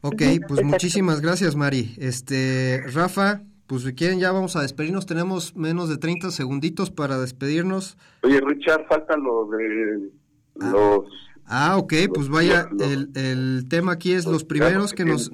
[0.02, 1.96] Ok, pues muchísimas gracias Mari.
[1.98, 7.20] Este Rafa, pues si quieren ya vamos a despedirnos, tenemos menos de 30 segunditos para
[7.20, 7.98] despedirnos.
[8.24, 10.10] Oye, Richard, falta lo de
[10.62, 10.70] ah.
[10.72, 11.06] los...
[11.52, 15.32] Ah, ok, pues vaya, el, el tema aquí es los primeros que nos,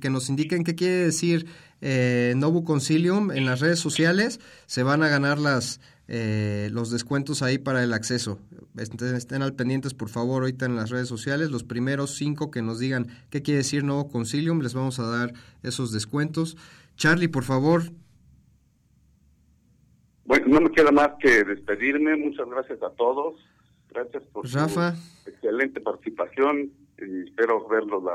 [0.00, 1.46] que nos indiquen qué quiere decir
[1.82, 5.80] eh, Novo Concilium en las redes sociales, se van a ganar las
[6.10, 8.40] eh, los descuentos ahí para el acceso.
[8.78, 11.50] Estén, estén, al pendientes, por favor, ahorita en las redes sociales.
[11.50, 15.34] Los primeros cinco que nos digan qué quiere decir Novo Concilium, les vamos a dar
[15.62, 16.56] esos descuentos.
[16.96, 17.82] Charlie, por favor.
[20.24, 22.16] Bueno, no me queda más que despedirme.
[22.16, 23.36] Muchas gracias a todos.
[23.90, 24.94] Gracias por Rafa.
[24.96, 28.14] su excelente participación y espero verlos, la,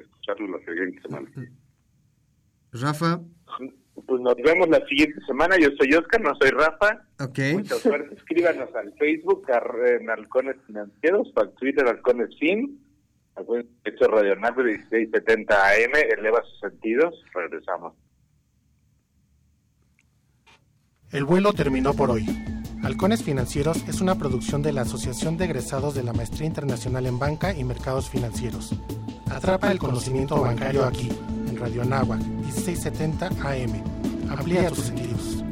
[0.00, 1.28] escucharlos la siguiente semana.
[2.72, 3.20] Rafa.
[4.06, 5.56] Pues nos vemos la siguiente semana.
[5.58, 7.02] Yo soy Oscar, no soy Rafa.
[7.20, 7.38] Ok.
[7.54, 8.14] Mucha suerte.
[8.14, 9.46] Escríbanos al Facebook,
[9.86, 12.80] en Halcones Financieros, al Twitter, Halcones Fin
[13.84, 17.14] Hecho Radio Naco 1670 AM, eleva sus sentidos.
[17.34, 17.94] Regresamos.
[21.10, 22.26] El vuelo terminó por hoy.
[22.82, 27.18] Halcones Financieros es una producción de la Asociación de Egresados de la Maestría Internacional en
[27.18, 28.74] Banca y Mercados Financieros.
[29.30, 31.08] Atrapa el conocimiento bancario aquí,
[31.48, 33.89] en Radio Anáhuac, 1670 AM.
[34.30, 35.44] Amplía tus sentidos.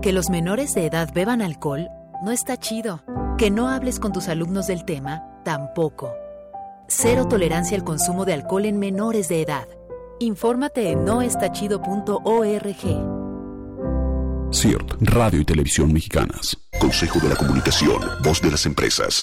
[0.00, 1.88] Que los menores de edad beban alcohol
[2.22, 3.02] no está chido.
[3.38, 6.12] Que no hables con tus alumnos del tema tampoco.
[6.88, 9.66] Cero tolerancia al consumo de alcohol en menores de edad.
[10.18, 12.54] Infórmate en noestachido.org.
[14.52, 16.63] CIRT, Radio y Televisión Mexicanas.
[16.84, 19.22] Consejo de la Comunicación, Voz de las Empresas.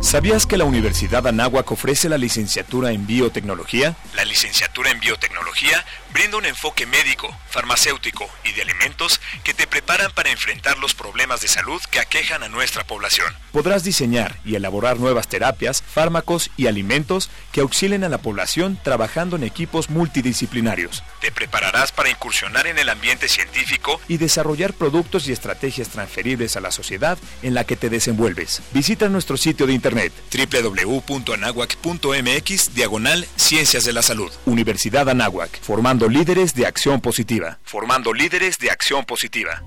[0.00, 3.96] ¿Sabías que la Universidad Anáhuac ofrece la licenciatura en biotecnología?
[4.14, 5.84] La licenciatura en biotecnología
[6.14, 11.42] brinda un enfoque médico, farmacéutico y de alimentos que te preparan para enfrentar los problemas
[11.42, 13.32] de salud que aquejan a nuestra población.
[13.52, 19.36] Podrás diseñar y elaborar nuevas terapias, fármacos y alimentos que auxilien a la población trabajando
[19.36, 21.04] en equipos multidisciplinarios.
[21.20, 26.60] Te prepararás para incursionar en el ambiente científico y desarrollar productos y estrategias transferibles a
[26.60, 28.62] la sociedad en la que te desenvuelves.
[28.72, 34.30] Visita nuestro sitio de internet www.anahuac.mx diagonal Ciencias de la Salud.
[34.46, 37.60] Universidad Anáhuac, formando líderes de acción positiva.
[37.64, 39.62] Formando líderes de acción positiva.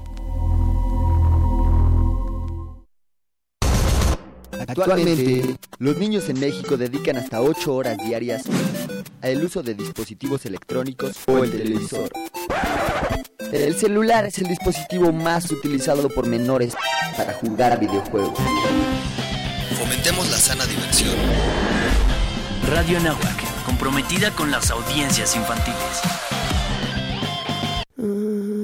[4.67, 8.43] Actualmente, los niños en México dedican hasta 8 horas diarias
[9.21, 12.09] al uso de dispositivos electrónicos o el televisor.
[13.51, 16.76] El celular es el dispositivo más utilizado por menores
[17.15, 18.39] para jugar videojuegos.
[19.78, 21.16] Fomentemos la sana diversión.
[22.70, 26.01] Radio Nahuac, comprometida con las audiencias infantiles.
[27.97, 28.62] Mm.